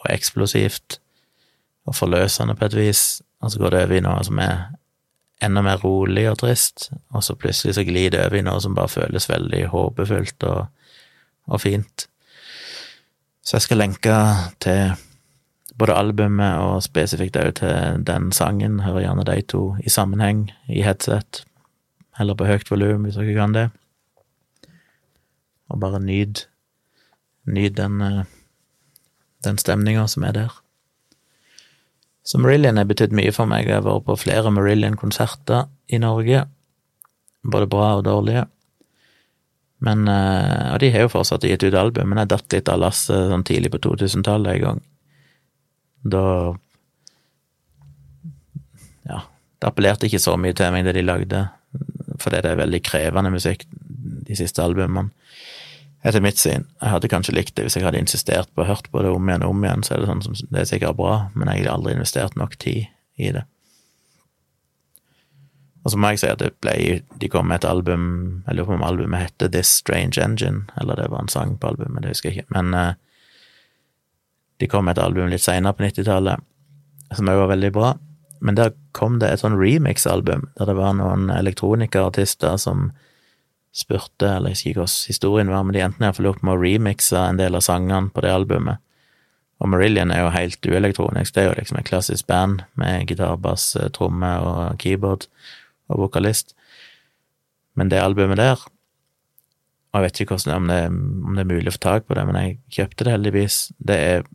og 0.00 0.08
eksplosivt 0.14 0.98
og 1.84 1.96
forløsende 1.98 2.56
på 2.56 2.68
et 2.68 2.76
vis, 2.78 3.04
og 3.42 3.52
så 3.52 3.60
går 3.60 3.74
det 3.74 3.82
over 3.84 3.98
i 3.98 4.04
noe 4.04 4.24
som 4.24 4.40
er 4.40 4.54
enda 5.42 5.62
mer 5.62 5.80
rolig 5.82 6.28
og 6.30 6.38
trist, 6.40 6.90
og 7.10 7.24
så 7.24 7.36
plutselig 7.38 7.74
så 7.76 7.84
glir 7.86 8.12
det 8.14 8.22
over 8.22 8.38
i 8.38 8.44
noe 8.46 8.60
som 8.62 8.76
bare 8.76 8.92
føles 8.92 9.28
veldig 9.28 9.66
håpefullt 9.72 10.46
og, 10.48 10.66
og 11.50 11.60
fint. 11.60 12.06
Så 13.44 13.58
jeg 13.58 13.66
skal 13.66 13.82
lenke 13.82 14.14
til 14.64 14.94
både 15.78 15.96
albumet 15.98 16.60
og 16.62 16.82
spesifikt 16.86 17.36
òg 17.36 17.56
til 17.60 18.04
den 18.06 18.30
sangen. 18.32 18.80
Hører 18.86 19.04
gjerne 19.04 19.26
de 19.28 19.40
to 19.42 19.62
i 19.84 19.92
sammenheng, 19.92 20.46
i 20.68 20.84
headset, 20.86 21.42
eller 22.20 22.38
på 22.38 22.48
høyt 22.48 22.70
volum, 22.70 23.04
hvis 23.04 23.18
dere 23.18 23.36
kan 23.36 23.56
det. 23.56 23.68
Og 25.68 25.80
bare 25.80 26.00
nyd, 26.00 26.46
nyd 27.44 27.76
den, 27.76 28.00
eh, 28.00 28.24
den 29.44 29.58
stemninga 29.58 30.06
som 30.06 30.24
er 30.24 30.32
der. 30.32 30.63
Så 32.24 32.40
Marillion 32.40 32.80
har 32.80 32.88
betydd 32.88 33.12
mye 33.16 33.32
for 33.36 33.48
meg. 33.48 33.68
Jeg 33.68 33.78
har 33.78 33.84
vært 33.84 34.06
på 34.06 34.16
flere 34.16 34.52
Marillion-konserter 34.54 35.68
i 35.92 36.00
Norge, 36.00 36.46
både 37.44 37.68
bra 37.70 37.90
og 37.98 38.04
dårlige. 38.06 38.46
Men, 39.84 40.08
eh, 40.08 40.72
og 40.72 40.78
de 40.80 40.90
har 40.94 41.04
jo 41.04 41.12
fortsatt 41.12 41.44
gitt 41.44 41.66
ut 41.66 41.76
album, 41.76 42.08
men 42.08 42.22
jeg 42.22 42.30
datt 42.32 42.56
litt 42.56 42.70
av 42.72 42.80
lasset 42.80 43.28
sånn 43.28 43.44
tidlig 43.44 43.74
på 43.74 43.82
2000-tallet 43.84 44.56
en 44.56 44.64
gang. 44.66 44.84
Da 46.04 46.24
Ja, 49.04 49.20
det 49.60 49.68
appellerte 49.68 50.08
ikke 50.08 50.22
så 50.22 50.38
mye 50.40 50.56
til 50.56 50.72
meg, 50.72 50.86
det 50.86 50.94
de 50.96 51.02
lagde, 51.04 51.42
fordi 52.16 52.40
det 52.40 52.54
er 52.54 52.62
veldig 52.62 52.80
krevende 52.80 53.34
musikk, 53.34 53.66
de 54.24 54.36
siste 54.38 54.64
albumene 54.64 55.12
etter 56.04 56.20
mitt 56.20 56.38
syn. 56.40 56.66
Jeg 56.82 56.92
hadde 56.92 57.08
kanskje 57.08 57.34
likt 57.34 57.56
det 57.56 57.64
hvis 57.66 57.78
jeg 57.78 57.86
hadde 57.86 58.00
insistert 58.02 58.50
på 58.52 58.64
å 58.64 58.68
hørt 58.68 58.90
på 58.92 59.02
det 59.02 59.12
om 59.14 59.28
igjen 59.28 59.44
og 59.46 59.54
om 59.54 59.64
igjen, 59.64 59.84
så 59.86 59.94
er 59.94 60.02
det 60.02 60.10
sånn 60.10 60.22
som 60.26 60.36
det 60.52 60.60
er 60.60 60.68
sikkert 60.68 60.98
bra, 61.00 61.14
men 61.32 61.48
jeg 61.50 61.64
har 61.64 61.78
aldri 61.78 61.96
investert 61.96 62.36
nok 62.36 62.58
tid 62.60 62.90
i 63.16 63.32
det. 63.32 63.46
Og 65.84 65.92
så 65.92 66.00
må 66.00 66.12
jeg 66.12 66.22
si 66.22 66.30
at 66.32 66.40
det 66.40 66.54
ble, 66.64 66.74
de 67.20 67.28
kom 67.32 67.48
med 67.48 67.60
et 67.60 67.68
album, 67.68 68.04
jeg 68.46 68.56
lurer 68.56 68.70
på 68.70 68.76
om 68.78 68.86
albumet 68.86 69.26
heter 69.26 69.50
This 69.52 69.72
Strange 69.80 70.20
Engine, 70.20 70.64
eller 70.80 70.96
det 71.00 71.10
var 71.12 71.24
en 71.24 71.32
sang 71.32 71.58
på 71.60 71.72
albumet, 71.72 72.04
det 72.04 72.14
husker 72.14 72.30
jeg 72.30 72.40
ikke, 72.44 72.54
men 72.56 72.72
uh, 72.76 72.96
de 74.60 74.68
kom 74.70 74.88
med 74.88 74.96
et 74.96 75.04
album 75.04 75.28
litt 75.32 75.44
seinere 75.44 75.76
på 75.76 75.84
90-tallet, 75.84 76.44
som 77.12 77.28
òg 77.28 77.42
var 77.42 77.52
veldig 77.52 77.72
bra, 77.76 77.92
men 78.44 78.56
der 78.56 78.72
kom 78.96 79.18
det 79.20 79.28
et 79.32 79.44
sånn 79.44 79.58
remix-album, 79.60 80.48
der 80.56 80.68
det 80.68 80.76
var 80.78 80.96
noen 80.96 81.28
elektronikerartister 81.32 82.56
som 82.60 82.90
spurte, 83.74 84.28
eller 84.28 84.52
jeg 84.52 84.58
husker 84.58 84.70
ikke 84.70 84.82
hvordan 84.84 85.10
historien 85.10 85.50
var, 85.50 85.64
men 85.66 85.74
de 85.74 85.82
endte 85.82 86.04
iallfall 86.04 86.30
opp 86.30 86.42
med 86.46 86.54
å 86.54 86.60
remixe 86.62 87.18
en 87.18 87.40
del 87.40 87.58
av 87.58 87.64
sangene 87.66 88.12
på 88.14 88.22
det 88.22 88.30
albumet. 88.30 88.82
Og 89.62 89.70
Marillion 89.70 90.12
er 90.14 90.22
jo 90.22 90.34
helt 90.34 90.66
uelektronisk, 90.66 91.34
det 91.34 91.42
er 91.42 91.48
jo 91.48 91.56
liksom 91.58 91.80
et 91.80 91.88
klassisk 91.88 92.26
band 92.30 92.62
med 92.78 93.08
gitar, 93.10 93.36
bass, 93.42 93.72
eh, 93.78 93.90
tromme 93.94 94.30
og 94.44 94.78
keyboard 94.82 95.26
og 95.90 96.04
vokalist. 96.06 96.54
Men 97.74 97.90
det 97.90 98.02
albumet 98.02 98.38
der, 98.38 98.62
og 99.94 99.98
jeg 99.98 100.06
vet 100.06 100.20
ikke 100.22 100.36
hvordan, 100.36 100.56
om, 100.56 100.70
det, 100.70 100.80
om 101.26 101.34
det 101.34 101.42
er 101.44 101.52
mulig 101.54 101.70
å 101.70 101.76
få 101.76 101.82
tak 101.82 102.06
på 102.06 102.18
det, 102.18 102.26
men 102.28 102.38
jeg 102.38 102.58
kjøpte 102.78 103.06
det 103.06 103.14
heldigvis, 103.14 103.58
det 103.78 103.98
er 103.98 104.26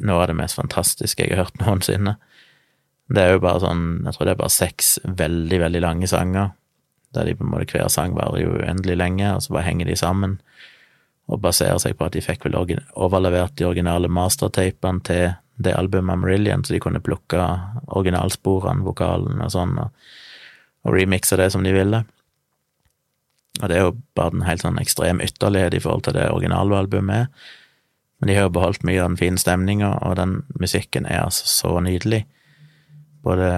noe 0.00 0.22
av 0.22 0.30
det 0.30 0.38
mest 0.38 0.58
fantastiske 0.58 1.22
jeg 1.22 1.36
har 1.36 1.44
hørt 1.44 1.60
noensinne. 1.62 2.18
Det 3.10 3.22
er 3.22 3.34
jo 3.34 3.42
bare 3.42 3.62
sånn, 3.62 3.84
jeg 4.06 4.14
tror 4.14 4.26
det 4.26 4.34
er 4.34 4.42
bare 4.42 4.54
seks 4.54 4.96
veldig, 5.06 5.58
veldig 5.66 5.82
lange 5.86 6.10
sanger 6.10 6.56
der 7.14 7.26
de 7.26 7.34
på 7.34 7.44
en 7.44 7.52
måte 7.52 7.74
hver 7.74 7.90
sang 7.92 8.14
varer 8.14 8.44
jo 8.44 8.54
uendelig 8.60 8.96
lenge, 8.98 9.34
og 9.34 9.42
så 9.42 9.56
bare 9.56 9.66
henger 9.66 9.90
de 9.90 9.96
sammen, 9.98 10.38
og 11.30 11.42
baserer 11.42 11.78
seg 11.82 11.96
på 11.98 12.06
at 12.06 12.16
de 12.16 12.22
fikk 12.24 12.46
vel 12.46 12.58
overlevert 12.58 13.56
de 13.58 13.66
originale 13.68 14.10
mastertapene 14.10 15.02
til 15.06 15.28
det 15.60 15.76
albumet 15.76 16.18
Marillion, 16.18 16.64
så 16.64 16.74
de 16.74 16.80
kunne 16.82 17.02
plukke 17.04 17.44
originalsporene, 17.86 18.84
vokalen 18.86 19.42
og 19.44 19.52
sånn, 19.52 19.76
og, 19.78 20.10
og 20.86 20.96
remixe 20.96 21.36
det 21.38 21.50
som 21.52 21.66
de 21.66 21.74
ville. 21.74 22.02
Og 23.60 23.68
det 23.68 23.76
er 23.76 23.84
jo 23.84 23.96
bare 24.16 24.32
den 24.34 24.46
helt 24.46 24.64
sånn 24.64 24.80
ekstrem 24.80 25.20
ytterlighet 25.20 25.76
i 25.76 25.82
forhold 25.82 26.06
til 26.06 26.16
det 26.16 26.30
originalalbumet 26.32 27.26
er. 27.26 27.50
Men 28.20 28.28
de 28.28 28.36
har 28.36 28.48
jo 28.48 28.54
beholdt 28.56 28.84
mye 28.84 29.00
av 29.00 29.12
den 29.12 29.20
fine 29.20 29.40
stemninga, 29.40 29.94
og 30.04 30.16
den 30.20 30.40
musikken 30.60 31.06
er 31.08 31.24
altså 31.24 31.48
så 31.48 31.76
nydelig. 31.84 32.24
Både 33.24 33.48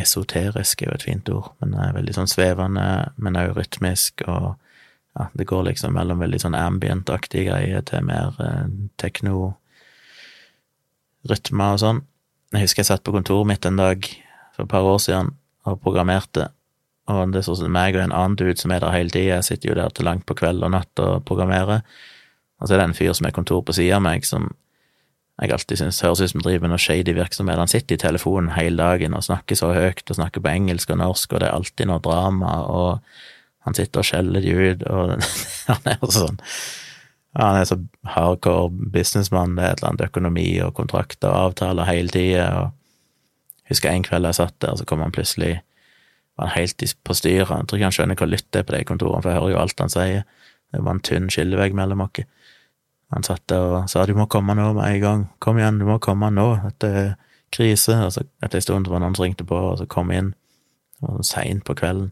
esoterisk 0.00 0.82
er 0.82 0.90
jo 0.90 0.96
et 0.96 1.06
fint 1.06 1.30
ord, 1.32 1.52
men 1.60 1.74
det 1.74 1.84
er 1.84 1.96
veldig 1.96 2.14
sånn 2.16 2.30
svevende, 2.30 2.86
men 3.16 3.38
òg 3.40 3.54
rytmisk, 3.56 4.24
og 4.28 4.54
ja, 5.18 5.26
det 5.34 5.48
går 5.50 5.64
liksom 5.70 5.96
mellom 5.96 6.20
veldig 6.22 6.40
sånn 6.44 6.58
ambient-aktige 6.58 7.48
greier 7.50 7.82
til 7.86 8.04
mer 8.06 8.38
eh, 8.42 8.68
tekno 9.00 9.54
rytmer 11.28 11.74
og 11.74 11.82
sånn. 11.82 12.04
Jeg 12.54 12.64
husker 12.64 12.84
jeg 12.84 12.90
satt 12.92 13.04
på 13.04 13.14
kontoret 13.16 13.50
mitt 13.50 13.66
en 13.68 13.80
dag 13.80 14.06
for 14.54 14.64
et 14.64 14.70
par 14.70 14.86
år 14.86 15.00
siden 15.02 15.34
og 15.68 15.82
programmerte, 15.82 16.48
og 17.08 17.32
det 17.32 17.40
er 17.40 17.48
sånn 17.48 17.62
som 17.62 17.72
meg 17.72 17.96
og 17.96 18.04
en 18.04 18.14
annen 18.14 18.36
dude 18.38 18.60
som 18.60 18.72
er 18.72 18.84
der 18.84 18.94
hele 18.94 19.12
tida, 19.12 19.38
jeg 19.38 19.48
sitter 19.48 19.72
jo 19.72 19.76
der 19.80 19.92
til 19.96 20.08
langt 20.08 20.26
på 20.28 20.36
kveld 20.38 20.64
og 20.64 20.72
natt 20.76 21.02
og 21.02 21.24
programmerer, 21.28 21.82
og 22.58 22.68
så 22.68 22.74
er 22.74 22.82
det 22.82 22.88
en 22.88 22.96
fyr 22.98 23.14
som 23.16 23.28
er 23.28 23.36
kontor 23.36 23.62
på 23.64 23.74
sida 23.76 23.98
av 23.98 24.04
meg, 24.04 24.26
som 24.28 24.50
jeg 25.38 25.52
alltid 25.54 25.78
synes 25.78 26.00
høres 26.02 26.20
ut 26.20 26.32
som 26.32 26.42
driver 26.42 26.70
noe 26.70 26.82
shady 26.82 27.14
virksomhet. 27.14 27.60
Han 27.60 27.70
sitter 27.70 27.94
i 27.94 28.02
telefonen 28.02 28.50
hele 28.56 28.82
dagen 28.82 29.14
og 29.14 29.22
snakker 29.22 29.58
så 29.58 29.70
høyt, 29.70 30.02
og 30.10 30.18
snakker 30.18 30.42
på 30.42 30.50
engelsk 30.50 30.90
og 30.90 30.98
norsk, 30.98 31.32
og 31.32 31.42
det 31.42 31.48
er 31.48 31.54
alltid 31.54 31.90
noe 31.90 32.02
drama, 32.02 32.56
og 32.66 32.98
han 33.68 33.76
sitter 33.78 34.02
og 34.02 34.08
skjeller 34.08 34.42
de 34.42 34.56
ut, 34.56 34.84
og 34.90 35.14
han 35.70 35.90
er 35.94 36.12
sånn 36.18 36.42
han 37.38 37.54
er 37.60 37.66
så 37.68 37.76
hardcore 38.08 38.72
businessmann, 38.90 39.54
det 39.54 39.62
er 39.62 39.74
et 39.74 39.80
eller 39.82 39.92
annet 39.92 40.08
økonomi 40.08 40.46
og 40.64 40.72
kontrakter 40.74 41.30
og 41.30 41.52
avtaler 41.52 41.86
hele 41.86 42.10
tida, 42.10 42.48
og 42.58 42.72
jeg 43.62 43.76
husker 43.76 43.92
en 43.92 44.06
kveld 44.06 44.26
jeg 44.26 44.38
satt 44.40 44.56
der, 44.64 44.74
så 44.74 44.86
kom 44.88 45.04
han 45.04 45.14
plutselig 45.14 45.58
var 46.38 46.48
han 46.48 46.56
helt 46.56 46.82
på 47.04 47.14
styret, 47.14 47.50
jeg 47.50 47.68
tror 47.68 47.78
ikke 47.78 47.90
han 47.90 47.94
skjønner 47.94 48.18
hvor 48.18 48.30
lytt 48.30 48.56
er 48.56 48.66
på 48.66 48.74
de 48.74 48.82
kontorene, 48.88 49.22
for 49.22 49.30
jeg 49.30 49.38
hører 49.38 49.54
jo 49.54 49.60
alt 49.60 49.84
han 49.84 49.92
sier, 49.92 50.26
det 50.72 50.82
var 50.82 50.96
en 50.96 51.04
tynn 51.04 51.30
skillevegg 51.32 51.76
mellom 51.76 52.02
oss. 52.04 52.24
Han 53.14 53.24
satt 53.24 53.46
der 53.48 53.64
og 53.64 53.88
sa 53.88 54.04
du 54.04 54.14
må 54.16 54.26
komme 54.28 54.56
nå 54.56 54.72
med 54.76 54.84
en 54.84 55.00
gang, 55.00 55.22
kom 55.40 55.60
igjen, 55.60 55.80
du 55.80 55.86
må 55.88 55.96
komme 56.02 56.28
nå, 56.34 56.48
dette 56.66 56.90
er 56.92 57.14
krise, 57.54 57.96
og 58.04 58.12
så 58.12 58.26
etter 58.44 58.60
en 58.60 58.66
stund 58.66 58.90
var 58.90 59.00
det 59.00 59.06
noen 59.06 59.16
som 59.16 59.24
ringte 59.24 59.46
på, 59.48 59.56
og 59.70 59.78
så 59.80 59.86
kom 59.88 60.12
inn, 60.12 60.34
det 60.98 61.08
var 61.08 61.24
seint 61.24 61.64
på 61.64 61.76
kvelden. 61.78 62.10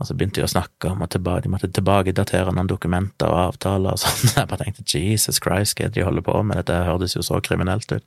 Og 0.00 0.08
så 0.08 0.16
begynte 0.16 0.40
de 0.40 0.46
å 0.48 0.50
snakke 0.50 0.90
om 0.90 1.04
at 1.04 1.14
de 1.14 1.50
måtte 1.52 1.70
tilbakedatere 1.70 2.52
noen 2.54 2.70
dokumenter 2.70 3.30
og 3.30 3.52
avtaler 3.52 3.94
og 3.94 4.00
sånn. 4.02 4.32
Jeg 4.40 4.50
bare 4.50 4.64
tenkte 4.64 4.98
Jesus 4.98 5.38
Christ, 5.42 5.76
hva 5.78 5.86
er 5.86 5.92
det 5.92 6.00
de 6.00 6.06
holder 6.08 6.24
på 6.26 6.40
med? 6.42 6.58
Dette 6.58 6.80
hørtes 6.88 7.14
jo 7.14 7.22
så 7.22 7.38
kriminelt 7.44 7.92
ut. 7.92 8.02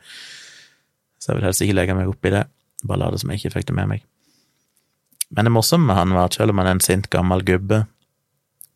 Så 1.18 1.32
jeg 1.32 1.40
vil 1.40 1.48
helst 1.48 1.64
ikke 1.64 1.76
legge 1.78 1.96
meg 1.98 2.12
opp 2.12 2.28
i 2.28 2.34
det. 2.34 2.44
Bare 2.86 3.02
la 3.02 3.08
det 3.10 3.22
som 3.24 3.32
jeg 3.32 3.40
ikke 3.40 3.56
fikk 3.56 3.70
det 3.72 3.78
med 3.80 3.90
meg. 3.90 4.04
Men 5.34 5.48
det 5.48 5.54
morsomme 5.56 5.90
med 5.90 5.98
han 5.98 6.14
var 6.14 6.30
at 6.30 6.38
selv 6.38 6.54
om 6.54 6.62
han 6.62 6.70
er 6.70 6.78
en 6.78 6.84
sint, 6.84 7.10
gammel 7.12 7.42
gubbe, 7.48 7.82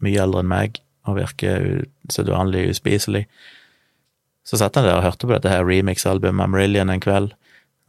mye 0.01 0.23
eldre 0.23 0.41
enn 0.41 0.49
meg, 0.49 0.80
og 1.09 1.17
virker 1.17 1.83
usedvanlig 2.09 2.69
uspiselig, 2.75 3.25
så 4.45 4.57
satt 4.57 4.77
han 4.77 4.87
der 4.87 4.97
og 4.97 5.05
hørte 5.05 5.27
på 5.27 5.33
dette 5.35 5.51
her 5.51 5.65
remix-albumet 5.65 6.47
Amarillion 6.47 6.89
en 6.89 7.03
kveld, 7.03 7.33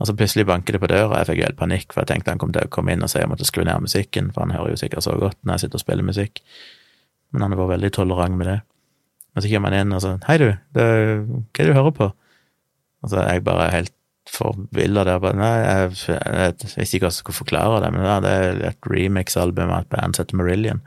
og 0.00 0.08
så 0.08 0.14
plutselig 0.16 0.48
banket 0.48 0.76
det 0.76 0.82
på 0.82 0.90
døra, 0.90 1.12
og 1.12 1.18
jeg 1.20 1.28
fikk 1.30 1.42
helt 1.44 1.58
panikk, 1.60 1.92
for 1.92 2.02
jeg 2.02 2.10
tenkte 2.10 2.32
han 2.34 2.40
kom 2.42 2.52
til 2.54 2.66
å 2.66 2.72
komme 2.74 2.94
inn 2.94 3.04
og 3.04 3.10
si 3.12 3.20
jeg 3.20 3.30
måtte 3.30 3.46
skru 3.46 3.62
ned 3.64 3.84
musikken, 3.84 4.32
for 4.34 4.44
han 4.44 4.54
hører 4.56 4.74
jo 4.74 4.80
sikkert 4.80 5.06
så 5.06 5.14
godt 5.20 5.38
når 5.42 5.54
jeg 5.54 5.64
sitter 5.64 5.78
og 5.78 5.84
spiller 5.84 6.08
musikk. 6.08 6.42
Men 7.32 7.46
han 7.46 7.54
har 7.54 7.60
vært 7.62 7.74
veldig 7.76 7.90
tolerant 7.96 8.36
med 8.36 8.50
det. 8.50 8.58
Og 9.32 9.44
så 9.44 9.52
kommer 9.52 9.72
han 9.72 9.86
inn 9.86 9.96
og 9.96 10.02
så 10.04 10.16
Hei, 10.26 10.36
du, 10.42 10.48
det, 10.76 10.84
hva 10.84 11.38
er 11.38 11.60
det 11.60 11.68
du 11.70 11.78
hører 11.78 11.94
på? 11.96 12.08
Og 13.02 13.12
så 13.12 13.22
er 13.22 13.38
jeg 13.38 13.44
bare 13.46 13.70
helt 13.72 13.94
forvilla 14.28 15.06
der. 15.08 15.20
Bare, 15.22 15.38
nei, 15.38 15.52
jeg, 15.62 15.94
jeg, 16.08 16.18
jeg, 16.18 16.72
visste 16.76 16.98
ikke 16.98 17.06
hva 17.06 17.12
jeg 17.12 17.20
skulle 17.20 17.38
forklare 17.38 17.80
det, 17.84 17.92
men 17.94 18.06
ja, 18.06 18.18
det 18.22 18.32
er 18.32 18.60
et 18.72 18.90
remix-album 18.90 19.70
av 19.70 19.84
et 19.84 19.92
band 19.94 20.16
som 20.16 20.26
heter 20.26 20.38
Marillion. 20.38 20.82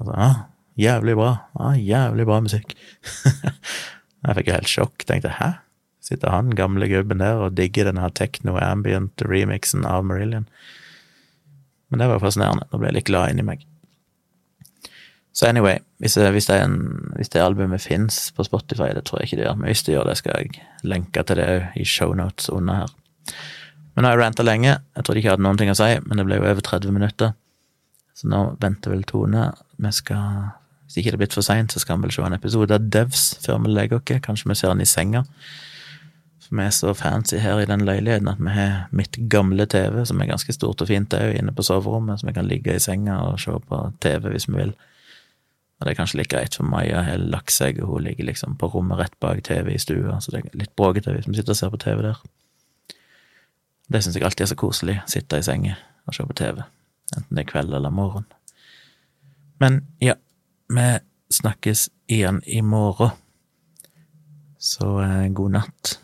Og 0.00 0.08
så, 0.08 0.16
ah, 0.16 0.40
jævlig 0.80 1.16
bra. 1.18 1.32
Ah, 1.60 1.76
jævlig 1.76 2.26
bra 2.28 2.40
musikk. 2.44 2.76
jeg 4.24 4.36
fikk 4.38 4.50
jo 4.50 4.56
helt 4.58 4.72
sjokk. 4.72 5.06
Tenkte 5.08 5.36
hæ? 5.38 5.52
Sitter 6.04 6.32
han 6.32 6.54
gamle 6.56 6.88
gubben 6.90 7.20
der 7.22 7.42
og 7.44 7.56
digger 7.58 7.90
denne 7.90 8.08
techno-ambient-remixen 8.16 9.84
av 9.86 10.06
Marillion. 10.08 10.48
Men 11.90 12.02
det 12.02 12.08
var 12.10 12.22
fascinerende. 12.22 12.66
Nå 12.70 12.80
ble 12.80 12.90
jeg 12.90 12.98
litt 13.00 13.10
glad 13.10 13.34
inni 13.34 13.46
meg. 13.46 13.66
Så 15.32 15.46
anyway, 15.46 15.78
hvis, 16.02 16.16
hvis, 16.18 16.48
det, 16.50 16.56
en, 16.58 17.12
hvis 17.16 17.30
det, 17.30 17.42
albumet 17.42 17.82
fins 17.82 18.32
på 18.34 18.44
Spotify, 18.44 18.90
det 18.96 19.04
tror 19.06 19.20
jeg 19.20 19.30
ikke 19.30 19.38
det 19.38 19.44
gjør, 19.46 19.58
men 19.60 19.70
hvis 19.70 19.82
det 19.86 19.94
gjør 19.94 20.08
det, 20.10 20.16
skal 20.18 20.34
jeg 20.36 20.64
lenke 20.90 21.22
til 21.26 21.38
det 21.38 21.46
i 21.78 21.86
shownotes 21.86 22.50
under 22.50 22.82
her. 22.82 22.96
Men 23.94 24.04
nå 24.04 24.10
har 24.10 24.18
jeg 24.18 24.24
ranta 24.24 24.46
lenge, 24.46 24.74
jeg 24.96 25.06
trodde 25.06 25.22
ikke 25.22 25.30
jeg 25.30 25.36
hadde 25.36 25.46
noen 25.46 25.60
ting 25.60 25.70
å 25.70 25.78
si, 25.78 25.90
men 26.06 26.18
det 26.18 26.26
ble 26.26 26.40
jo 26.40 26.48
over 26.50 26.66
30 26.66 26.96
minutter. 26.96 27.32
Så 28.18 28.28
nå 28.30 28.42
venter 28.60 28.92
vel 28.92 29.06
Tone. 29.08 29.46
Vi 29.80 29.92
skal, 29.94 30.50
hvis 30.90 31.04
ikke 31.04 31.12
det 31.12 31.20
er 31.20 31.22
blitt 31.22 31.34
for 31.38 31.46
seint, 31.46 31.70
så 31.70 31.78
skal 31.78 32.00
vi 32.00 32.08
vel 32.08 32.12
se 32.16 32.22
en 32.26 32.34
episode 32.34 32.74
av 32.74 32.86
Devs 32.90 33.20
før 33.44 33.60
vi 33.62 33.70
legger 33.70 34.00
oss. 34.00 34.22
Kanskje 34.24 34.48
vi 34.50 34.56
ser 34.58 34.72
den 34.72 34.80
i 34.82 34.86
senga. 34.90 35.20
For 36.42 36.56
vi 36.58 36.64
er 36.64 36.72
så 36.74 36.94
fancy 36.98 37.38
her 37.38 37.60
i 37.62 37.66
den 37.70 37.84
leiligheten 37.86 38.26
at 38.26 38.40
vi 38.42 38.50
har 38.50 38.88
mitt 38.90 39.14
gamle 39.30 39.68
TV, 39.70 40.00
som 40.02 40.18
er 40.18 40.32
ganske 40.32 40.50
stort 40.56 40.82
og 40.82 40.88
fint 40.90 41.14
òg, 41.14 41.36
inne 41.38 41.54
på 41.54 41.62
soverommet, 41.62 42.18
så 42.18 42.26
vi 42.26 42.34
kan 42.34 42.48
ligge 42.50 42.74
i 42.74 42.82
senga 42.82 43.20
og 43.28 43.38
se 43.38 43.54
på 43.68 43.78
TV 44.02 44.32
hvis 44.32 44.48
vi 44.48 44.56
vil. 44.56 44.72
Og 45.78 45.86
det 45.86 45.92
er 45.92 45.98
kanskje 46.00 46.18
like 46.18 46.32
greit, 46.34 46.56
for 46.58 46.66
Maja 46.66 47.04
har 47.06 47.22
lagt 47.22 47.54
seg, 47.54 47.78
og 47.84 47.92
hun 47.92 48.02
ligger 48.08 48.26
liksom 48.26 48.56
på 48.58 48.68
rommet 48.74 48.98
rett 48.98 49.14
bak 49.22 49.44
TV 49.46 49.70
i 49.76 49.78
stua, 49.78 50.18
så 50.18 50.34
det 50.34 50.40
er 50.40 50.58
litt 50.64 50.74
bråkete 50.74 51.14
hvis 51.14 51.28
vi 51.28 51.36
sitter 51.38 51.54
og 51.54 51.60
ser 51.60 51.70
på 51.70 51.80
TV 51.86 52.02
der. 52.08 52.18
Det 53.86 54.02
syns 54.02 54.18
jeg 54.18 54.26
alltid 54.26 54.48
er 54.48 54.50
så 54.50 54.58
koselig, 54.58 54.98
sitte 55.06 55.38
i 55.38 55.46
senga 55.46 55.78
og 56.10 56.18
se 56.18 56.26
på 56.26 56.36
TV, 56.42 56.66
enten 57.14 57.38
det 57.38 57.46
er 57.46 57.48
kveld 57.52 57.78
eller 57.78 57.94
morgen. 57.94 58.26
Men 59.62 59.84
ja, 60.02 60.18
vi 60.70 60.88
snakkes 61.30 61.88
igjen 62.06 62.42
i 62.46 62.62
morgen, 62.62 63.10
så 64.58 65.00
eh, 65.02 65.26
god 65.34 65.56
natt 65.56 65.96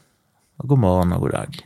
og 0.57 0.68
god 0.72 0.83
morgen 0.83 1.14
og 1.16 1.26
god 1.26 1.35
dag. 1.37 1.59